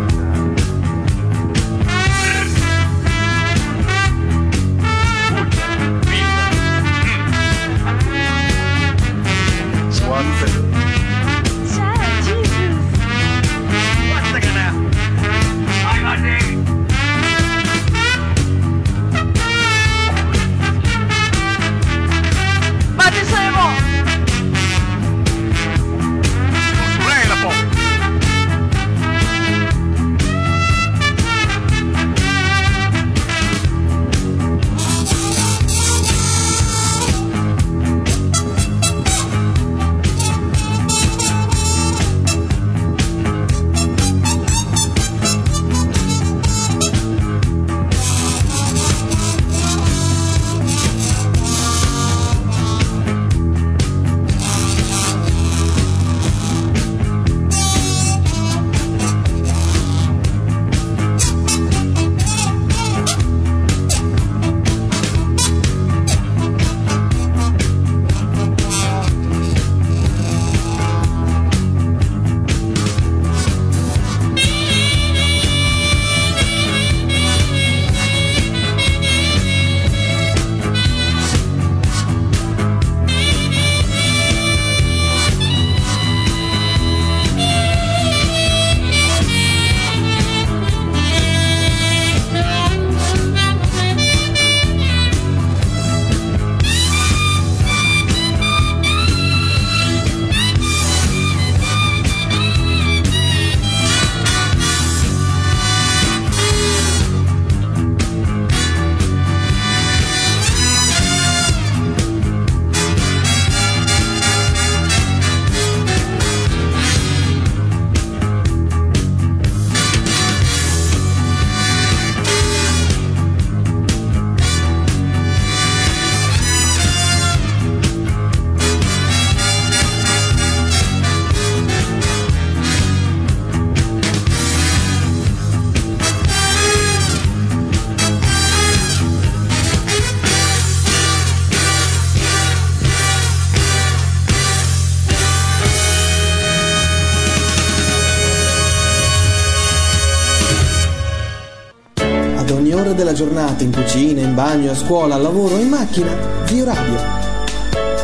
[152.74, 156.12] ore della giornata in cucina, in bagno, a scuola, al lavoro, in macchina,
[156.46, 157.22] Zio Radio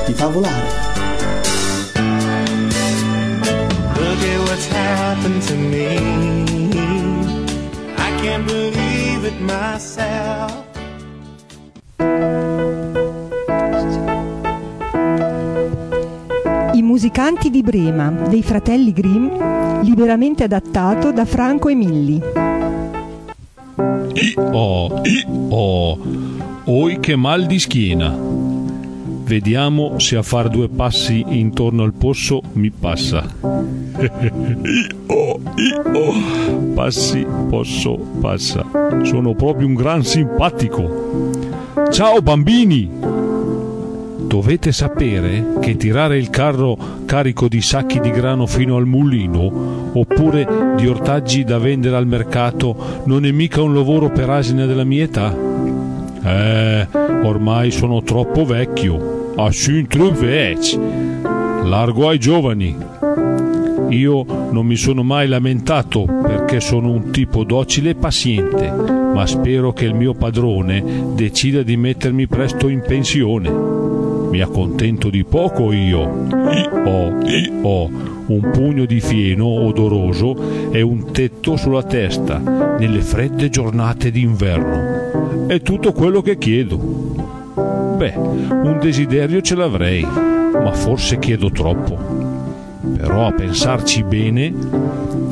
[0.06, 0.88] ti fa volare.
[3.96, 5.98] Look at what's happened to me.
[7.96, 10.68] I can't believe it myself.
[16.74, 19.28] I musicanti di Brema dei fratelli Grimm,
[19.82, 22.49] liberamente adattato da Franco Emilli.
[24.52, 25.02] Oh,
[25.50, 26.00] oh,
[26.66, 28.14] oi che mal di schiena.
[29.24, 33.24] Vediamo se a far due passi intorno al posso mi passa.
[35.06, 35.40] oh,
[35.94, 36.14] oh,
[36.74, 38.66] passi, posso, passa.
[39.04, 41.32] Sono proprio un gran simpatico.
[41.92, 43.19] Ciao bambini!
[44.30, 46.78] Dovete sapere che tirare il carro
[47.08, 53.02] carico di sacchi di grano fino al mulino oppure di ortaggi da vendere al mercato
[53.06, 55.36] non è mica un lavoro per asine della mia età?
[56.24, 56.88] Eh,
[57.24, 59.34] ormai sono troppo vecchio.
[59.36, 60.78] Assun vec.
[61.64, 62.78] Largo ai giovani.
[63.90, 69.74] Io non mi sono mai lamentato perché sono un tipo docile e paziente, ma spero
[69.74, 70.84] che il mio padrone
[71.16, 73.79] decida di mettermi presto in pensione.
[74.30, 76.02] Mi accontento di poco io.
[76.86, 77.14] Ho,
[77.62, 77.90] ho
[78.28, 82.38] un pugno di fieno odoroso e un tetto sulla testa
[82.78, 85.48] nelle fredde giornate d'inverno.
[85.48, 86.78] È tutto quello che chiedo.
[87.98, 91.98] Beh, un desiderio ce l'avrei, ma forse chiedo troppo.
[92.98, 94.54] Però a pensarci bene,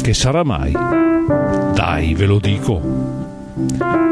[0.01, 0.71] che sarà mai?
[0.71, 2.81] Dai, ve lo dico.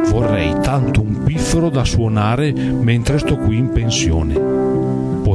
[0.10, 4.65] Vorrei tanto un piffero da suonare mentre sto qui in pensione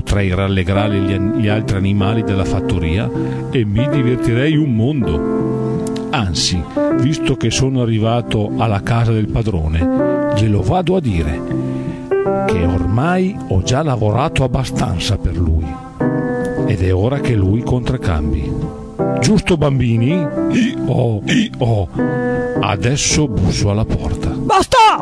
[0.01, 3.09] potrei rallegrare gli, gli altri animali della fattoria
[3.51, 6.09] e mi divertirei un mondo.
[6.11, 6.61] Anzi,
[7.01, 11.41] visto che sono arrivato alla casa del padrone, glielo vado a dire
[12.47, 15.67] che ormai ho già lavorato abbastanza per lui
[16.67, 18.53] ed è ora che lui contraccambi.
[19.21, 20.27] Giusto bambini?
[20.87, 21.23] Oh,
[21.59, 21.89] oh.
[22.63, 24.31] Adesso busso alla porta.
[24.31, 24.99] Basta!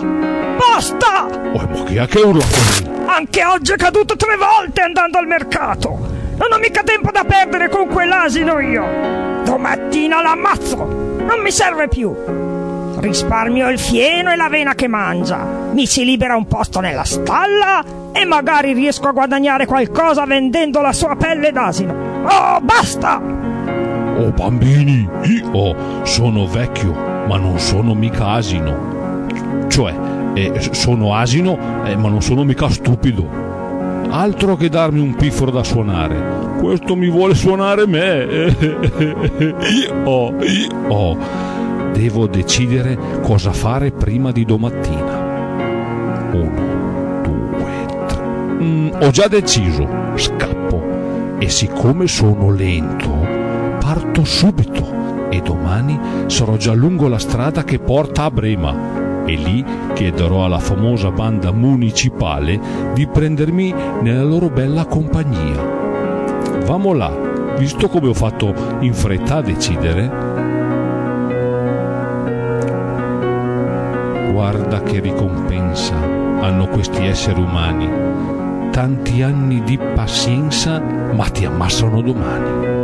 [0.59, 1.27] Basta!
[1.53, 2.98] Oh, ma chi è che urla così?
[3.19, 5.89] Anche oggi è caduto tre volte andando al mercato.
[6.37, 9.43] Non ho mica tempo da perdere con quell'asino io.
[9.43, 10.77] Domattina l'ammazzo.
[10.77, 12.15] Non mi serve più.
[13.01, 15.45] Risparmio il fieno e l'avena che mangia.
[15.73, 20.93] Mi si libera un posto nella stalla e magari riesco a guadagnare qualcosa vendendo la
[20.93, 22.23] sua pelle d'asino.
[22.23, 23.17] Oh, basta!
[23.17, 26.93] Oh bambini, io sono vecchio,
[27.27, 29.67] ma non sono mica asino.
[29.67, 30.08] Cioè,
[30.47, 33.27] eh, sono asino, eh, ma non sono mica stupido.
[34.11, 36.57] Altro che darmi un piffero da suonare.
[36.59, 38.55] Questo mi vuole suonare me.
[40.05, 41.19] Io, io.
[41.93, 45.27] Devo decidere cosa fare prima di domattina.
[46.33, 48.23] Uno, due, tre.
[48.63, 49.87] Mm, ho già deciso.
[50.15, 50.83] Scappo.
[51.39, 53.11] E siccome sono lento,
[53.79, 54.97] parto subito.
[55.31, 58.98] E domani sarò già lungo la strada che porta a Brema
[59.29, 62.59] e lì chiederò alla famosa banda municipale
[62.95, 65.63] di prendermi nella loro bella compagnia.
[66.65, 67.13] Vamo là,
[67.59, 70.11] visto come ho fatto in fretta a decidere.
[74.33, 75.95] Guarda che ricompensa
[76.41, 77.91] hanno questi esseri umani.
[78.71, 82.78] Tanti anni di pazienza, ma ti ammassano domani.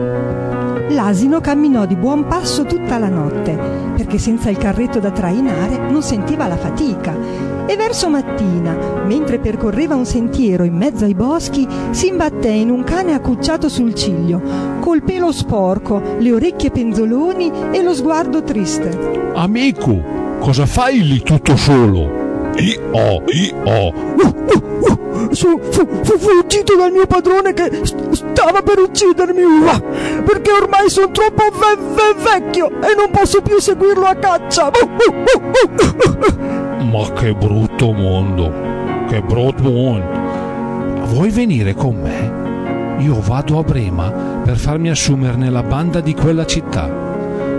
[0.90, 3.58] L'asino camminò di buon passo tutta la notte,
[3.96, 7.16] perché senza il carretto da trainare non sentiva la fatica.
[7.66, 8.76] E verso mattina,
[9.06, 13.94] mentre percorreva un sentiero in mezzo ai boschi, si imbatté in un cane accucciato sul
[13.94, 14.42] ciglio,
[14.80, 19.30] col pelo sporco, le orecchie penzoloni e lo sguardo triste.
[19.34, 19.98] Amico,
[20.40, 22.22] cosa fai lì tutto solo?
[22.56, 24.42] Io, io.
[25.30, 29.80] Su, fu, fu fuggito dal mio padrone che st- stava per uccidermi uah,
[30.22, 34.70] perché ormai sono troppo ve- ve- vecchio e non posso più seguirlo a caccia.
[36.90, 38.52] Ma che brutto mondo,
[39.08, 40.22] che brutto mondo.
[41.06, 43.02] Vuoi venire con me?
[43.02, 44.10] Io vado a Brema
[44.44, 46.88] per farmi assumere nella banda di quella città.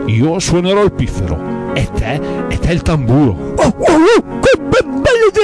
[0.06, 3.54] Io suonerò il piffero e te, e te il tamburo.
[3.56, 4.58] Oh, oh, oh, che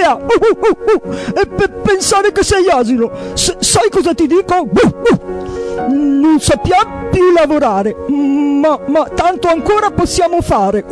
[0.03, 1.39] Oh, oh, oh, oh.
[1.39, 4.67] E per pensare che sei asino, S- sai cosa ti dico?
[5.87, 10.85] Non sappiamo più lavorare, ma, ma tanto ancora possiamo fare.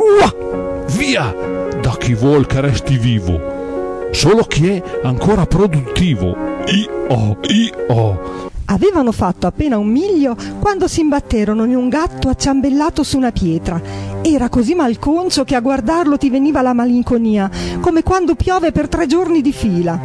[0.96, 1.32] Via
[1.80, 4.08] da chi vuol che resti vivo.
[4.10, 6.36] Solo chi è ancora produttivo.
[6.66, 8.48] Io, io.
[8.66, 13.80] Avevano fatto appena un miglio quando si imbatterono in un gatto acciambellato su una pietra
[14.22, 17.50] Era così malconcio che a guardarlo ti veniva la malinconia,
[17.80, 19.98] come quando piove per tre giorni di fila.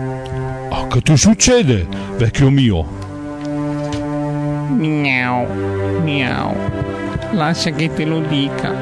[0.69, 1.85] Ah, che ti succede,
[2.17, 2.85] vecchio mio?
[4.69, 5.45] Miau,
[6.01, 6.53] miau.
[7.31, 8.73] Lascia che te lo dica.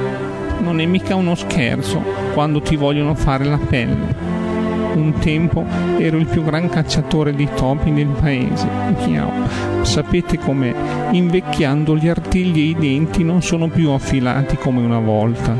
[0.59, 2.01] Non è mica uno scherzo
[2.33, 4.22] quando ti vogliono fare la pelle.
[4.93, 5.65] Un tempo
[5.97, 8.67] ero il più gran cacciatore di topi del paese.
[9.05, 9.31] Miau.
[9.81, 10.73] Sapete com'è?
[11.11, 15.55] Invecchiando gli artigli e i denti non sono più affilati come una volta.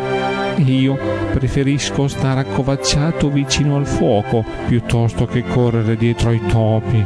[0.58, 0.98] Io
[1.34, 7.04] preferisco stare accovacciato vicino al fuoco piuttosto che correre dietro ai topi.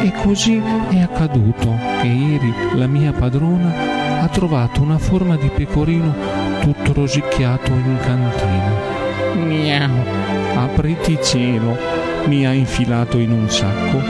[0.00, 6.14] E così è accaduto che ieri la mia padrona ha trovato una forma di pecorino
[6.60, 8.77] tutto rosicchiato in cantina.
[9.34, 10.04] Miau,
[10.54, 11.76] apriti cielo,
[12.26, 14.00] mi ha infilato in un sacco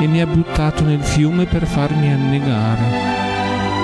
[0.00, 3.12] e mi ha buttato nel fiume per farmi annegare.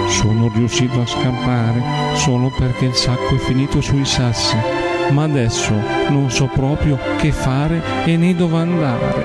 [0.09, 1.83] Sono riuscito a scappare
[2.15, 4.57] solo perché il sacco è finito sui sassi,
[5.11, 5.73] ma adesso
[6.09, 9.25] non so proprio che fare e né dove andare.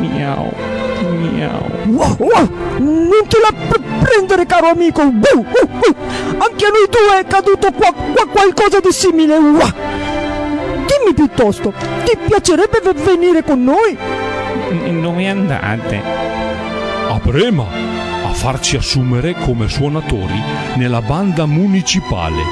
[0.00, 0.52] Miau,
[1.10, 1.66] miau.
[1.86, 5.02] Wow, wow, non te la pr- prendere caro amico!
[5.02, 5.94] Wow, wow, wow.
[6.38, 9.36] Anche a noi due è caduto qua, qua qualcosa di simile!
[9.38, 10.07] Wow.
[10.88, 11.72] Dimmi piuttosto,
[12.04, 13.96] ti piacerebbe venire con noi?
[15.00, 16.02] Dove andate?
[17.08, 17.66] A Brema,
[18.24, 20.40] a farci assumere come suonatori
[20.76, 22.42] nella banda municipale.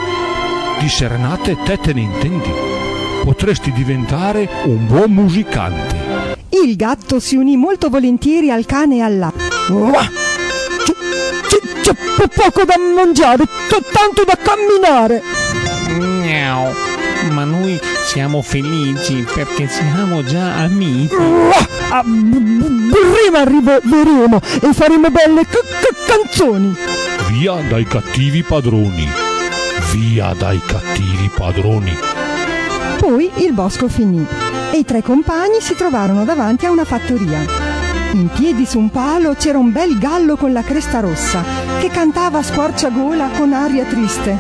[0.79, 2.51] Di serenate te te ne intendi.
[3.25, 6.37] Potresti diventare un buon musicante.
[6.51, 9.33] Il gatto si unì molto volentieri al cane e alla.
[11.83, 15.23] C'è po- poco da mangiare, t- tanto da camminare!
[15.99, 16.73] Miau.
[17.31, 21.13] Ma noi siamo felici perché siamo già amici.
[21.91, 26.75] Ah, prima arriveremo e faremo belle c- c- canzoni!
[27.29, 29.09] Via dai cattivi padroni.
[29.93, 31.99] Via dai cattivi padroni.
[32.99, 34.25] Poi il bosco finì
[34.71, 37.45] e i tre compagni si trovarono davanti a una fattoria.
[38.13, 41.43] In piedi su un palo c'era un bel gallo con la cresta rossa
[41.81, 44.39] che cantava a squarciagola con aria triste.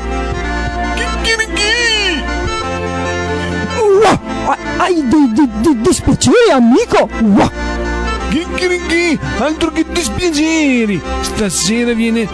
[4.87, 7.09] Hai di, di, di dispiacere, amico?
[7.21, 7.51] Uah.
[8.31, 11.03] Chicchirichì, altro che dispiaceri!
[11.23, 12.29] Stasera viene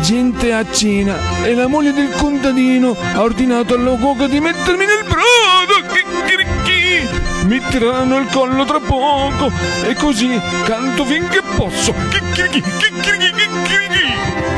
[0.00, 5.04] gente a cena e la moglie del contadino ha ordinato alla cuoca di mettermi nel
[5.04, 5.92] brodo!
[5.92, 7.06] Chicchirichì!
[7.44, 9.52] Mi tireranno il collo tra poco
[9.86, 11.92] e così canto finché posso!
[12.08, 14.14] Chicchirichì, chicchirichì, chicchirichì!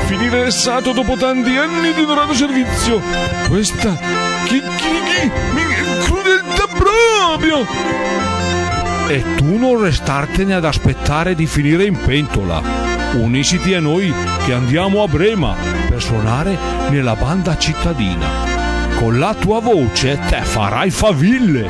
[0.06, 3.02] Finire ressato dopo tanti anni di dorato servizio!
[3.48, 3.98] Questa
[4.44, 5.61] chicchirichì mi
[7.36, 7.66] proprio!
[9.08, 12.60] E tu non restartene ad aspettare di finire in pentola.
[13.14, 14.12] Unisiti a noi
[14.44, 15.54] che andiamo a Brema
[15.88, 16.56] per suonare
[16.90, 18.26] nella banda cittadina.
[18.96, 21.68] Con la tua voce te farai faville.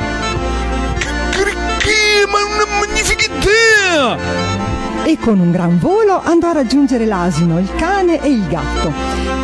[1.31, 4.61] Che ma una magnifica idea!
[5.05, 8.91] E con un gran volo andò a raggiungere l'asino, il cane e il gatto.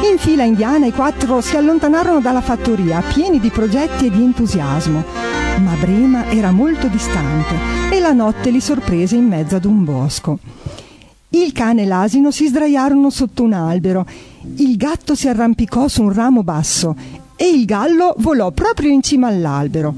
[0.10, 5.19] In fila indiana i quattro si allontanarono dalla fattoria, pieni di progetti e di entusiasmo.
[5.60, 7.54] Ma Brema era molto distante
[7.92, 10.40] e la notte li sorprese in mezzo ad un bosco.
[11.32, 14.06] Il cane e l'asino si sdraiarono sotto un albero,
[14.56, 16.96] il gatto si arrampicò su un ramo basso
[17.36, 19.94] e il gallo volò proprio in cima all'albero.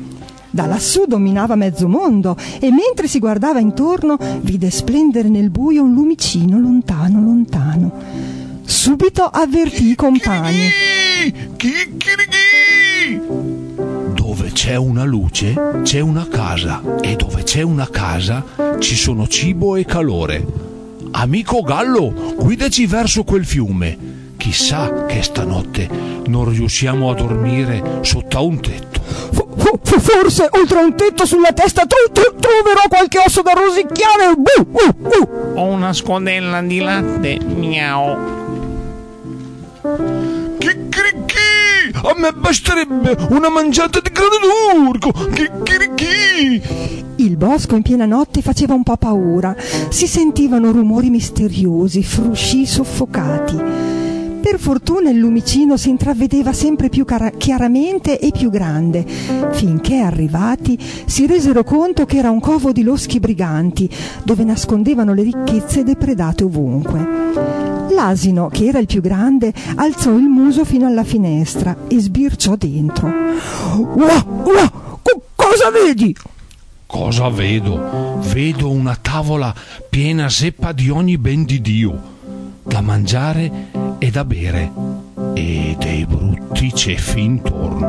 [0.50, 5.94] Da lassù dominava mezzo mondo e mentre si guardava intorno vide splendere nel buio un
[5.94, 7.92] lumicino lontano, lontano.
[8.64, 10.70] Subito avvertì i compagni.
[14.52, 18.44] Dove c'è una luce c'è una casa e dove c'è una casa
[18.80, 20.46] ci sono cibo e calore.
[21.12, 23.98] Amico Gallo, guidaci verso quel fiume.
[24.36, 25.88] Chissà che stanotte
[26.26, 29.00] non riusciamo a dormire sotto a un tetto.
[29.84, 34.34] Forse oltre a un tetto sulla testa tro- tro- troverò qualche osso da rosicchiare!
[34.36, 35.60] Uh, uh, uh.
[35.60, 37.40] Ho una scodella di latte.
[37.40, 38.40] Miau.
[42.04, 45.12] A me basterebbe una mangiata di grano d'urco!
[45.12, 47.04] Chicchirichì!
[47.18, 49.56] Il bosco in piena notte faceva un po' paura.
[49.90, 54.01] Si sentivano rumori misteriosi, frusci soffocati.
[54.42, 59.06] Per fortuna il lumicino si intravedeva sempre più cara- chiaramente e più grande,
[59.52, 63.90] finché arrivati si resero conto che era un covo di loschi briganti,
[64.24, 67.08] dove nascondevano le ricchezze depredate ovunque.
[67.94, 73.08] L'asino, che era il più grande, alzò il muso fino alla finestra e sbirciò dentro.
[73.08, 74.72] Uah, uah,
[75.02, 76.16] co- cosa vedi?
[76.88, 78.20] Cosa vedo?
[78.34, 79.54] Vedo una tavola
[79.90, 82.02] piena zeppa di ogni ben di Dio,
[82.64, 84.72] da mangiare e da bere.
[85.36, 87.88] e dei brutti ceffi intorno.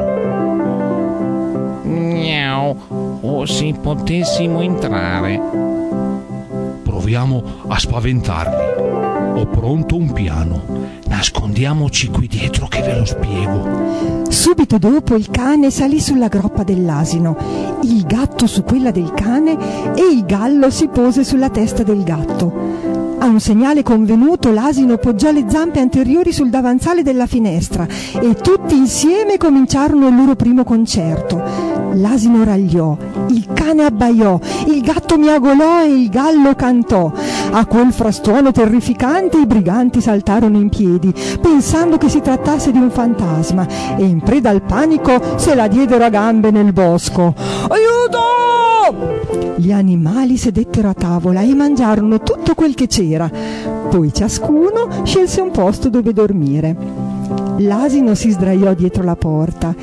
[1.85, 2.77] Miau,
[3.23, 5.41] o se potessimo entrare.
[6.83, 9.41] Proviamo a spaventarli.
[9.41, 10.63] Ho pronto un piano.
[11.07, 14.27] Nascondiamoci qui dietro che ve lo spiego.
[14.29, 17.37] Subito dopo il cane salì sulla groppa dell'asino,
[17.85, 23.01] il gatto su quella del cane e il gallo si pose sulla testa del gatto.
[23.23, 27.87] A un segnale convenuto l'asino poggiò le zampe anteriori sul davanzale della finestra
[28.20, 31.41] e tutti insieme cominciarono il loro primo concerto.
[31.95, 32.97] L'asino ragliò,
[33.29, 37.12] il cane abbaiò, il gatto miagolò e il gallo cantò.
[37.53, 42.91] A quel frastuono terrificante i briganti saltarono in piedi, pensando che si trattasse di un
[42.91, 43.68] fantasma,
[43.99, 47.33] e in preda al panico se la diedero a gambe nel bosco.
[47.68, 48.43] Aiuto!
[49.62, 53.12] Gli animali sedettero a tavola e mangiarono tutto quel che c'era.
[53.91, 56.77] Poi ciascuno scelse un posto dove dormire.
[57.59, 59.75] L'asino si sdraiò dietro la porta,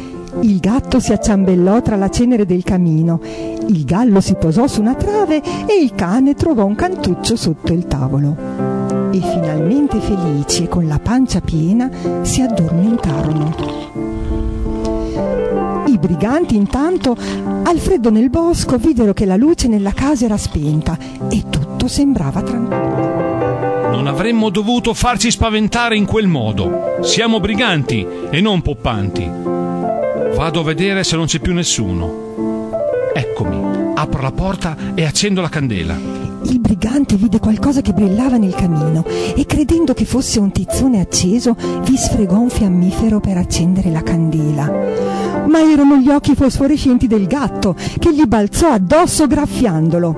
[0.41, 3.19] il gatto si acciambellò tra la cenere del camino,
[3.67, 7.85] il gallo si posò su una trave e il cane trovò un cantuccio sotto il
[7.85, 8.35] tavolo.
[9.11, 11.89] E finalmente felici e con la pancia piena
[12.21, 14.08] si addormentarono.
[15.99, 17.13] I briganti intanto
[17.63, 20.97] al freddo nel bosco videro che la luce nella casa era spenta
[21.29, 23.89] e tutto sembrava tranquillo.
[23.91, 26.99] Non avremmo dovuto farci spaventare in quel modo.
[27.01, 29.29] Siamo briganti e non poppanti.
[29.29, 33.11] Vado a vedere se non c'è più nessuno.
[33.13, 36.18] Eccomi, apro la porta e accendo la candela.
[36.43, 39.03] Il brigante vide qualcosa che brillava nel camino
[39.35, 44.71] e credendo che fosse un tizzone acceso vi sfregò un fiammifero per accendere la candela.
[45.47, 50.15] Ma erano gli occhi fosforescenti del gatto che gli balzò addosso graffiandolo.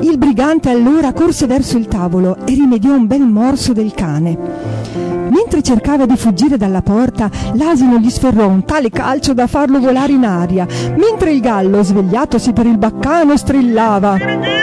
[0.00, 4.38] Il brigante allora corse verso il tavolo e rimediò un bel morso del cane.
[5.30, 10.12] Mentre cercava di fuggire dalla porta, l'asino gli sferrò un tale calcio da farlo volare
[10.12, 14.59] in aria, mentre il gallo, svegliatosi per il baccano, strillava.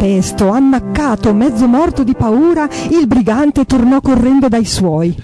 [0.00, 5.14] Pesto, ammaccato, mezzo morto di paura, il brigante tornò correndo dai suoi.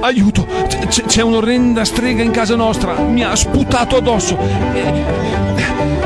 [0.00, 0.44] Aiuto!
[0.88, 2.94] C- c'è un'orrenda strega in casa nostra!
[2.98, 4.36] Mi ha sputato addosso!
[4.74, 5.20] E-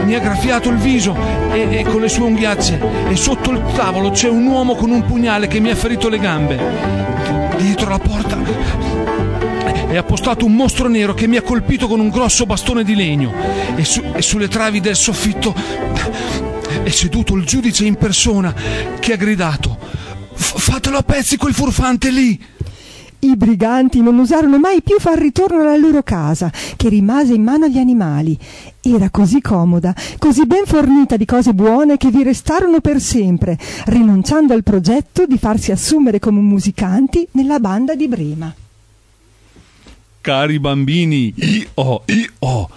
[0.04, 1.16] mi ha graffiato il viso
[1.50, 2.78] e, e con le sue unghiazze.
[3.08, 6.18] E sotto il tavolo c'è un uomo con un pugnale che mi ha ferito le
[6.18, 6.58] gambe.
[7.56, 8.36] Dietro la porta
[9.88, 13.32] è appostato un mostro nero che mi ha colpito con un grosso bastone di legno.
[13.76, 15.54] E, su- e sulle travi del soffitto
[16.86, 18.54] è seduto il giudice in persona
[19.00, 19.76] che ha gridato:
[20.34, 22.40] "F- Fatelo a pezzi quel furfante lì!
[23.18, 27.64] I briganti non osarono mai più far ritorno alla loro casa, che rimase in mano
[27.64, 28.38] agli animali.
[28.80, 34.52] Era così comoda, così ben fornita di cose buone che vi restarono per sempre, rinunciando
[34.54, 38.54] al progetto di farsi assumere come musicanti nella banda di Brema.
[40.20, 42.70] Cari bambini, io, io,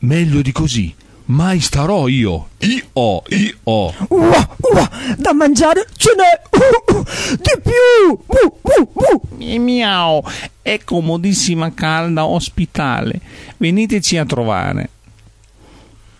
[0.00, 0.94] meglio di così,
[1.26, 3.54] mai starò io, io, io.
[3.64, 7.04] Ua, ua, da mangiare ce n'è uh, uh,
[7.36, 8.18] di più!
[8.26, 9.58] Uh, uh, uh.
[9.58, 10.22] Miau,
[10.62, 13.20] è comodissima, calda, ospitale.
[13.56, 14.90] Veniteci a trovare.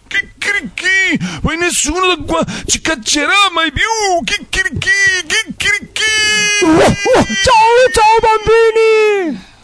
[0.08, 3.82] Chicchirichì, poi nessuno da qua ci caccerà mai più!
[4.24, 4.88] Chicchirichì,
[5.26, 6.64] chicchirichì!
[6.64, 7.24] Ua, ua.
[7.44, 9.54] Ciao, ciao bambini!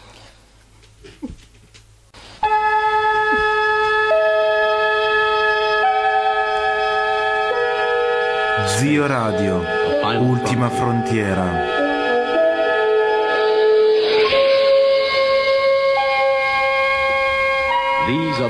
[10.83, 11.71] Frontiera.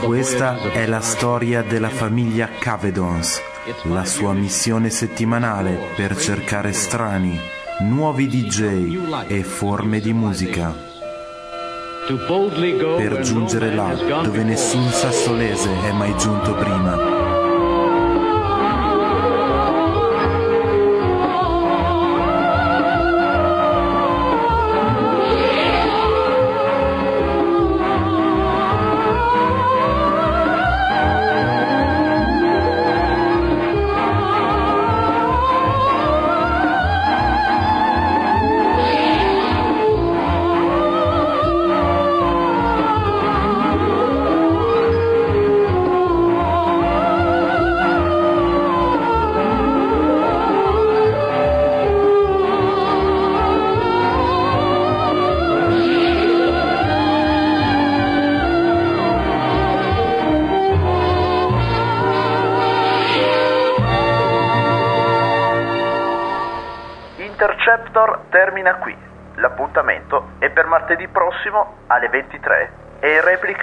[0.03, 3.39] Questa è la storia della famiglia Cavedons,
[3.83, 7.39] la sua missione settimanale per cercare strani,
[7.81, 10.75] nuovi DJ e forme di musica.
[12.07, 17.12] Per giungere là dove nessun sassolese è mai giunto prima.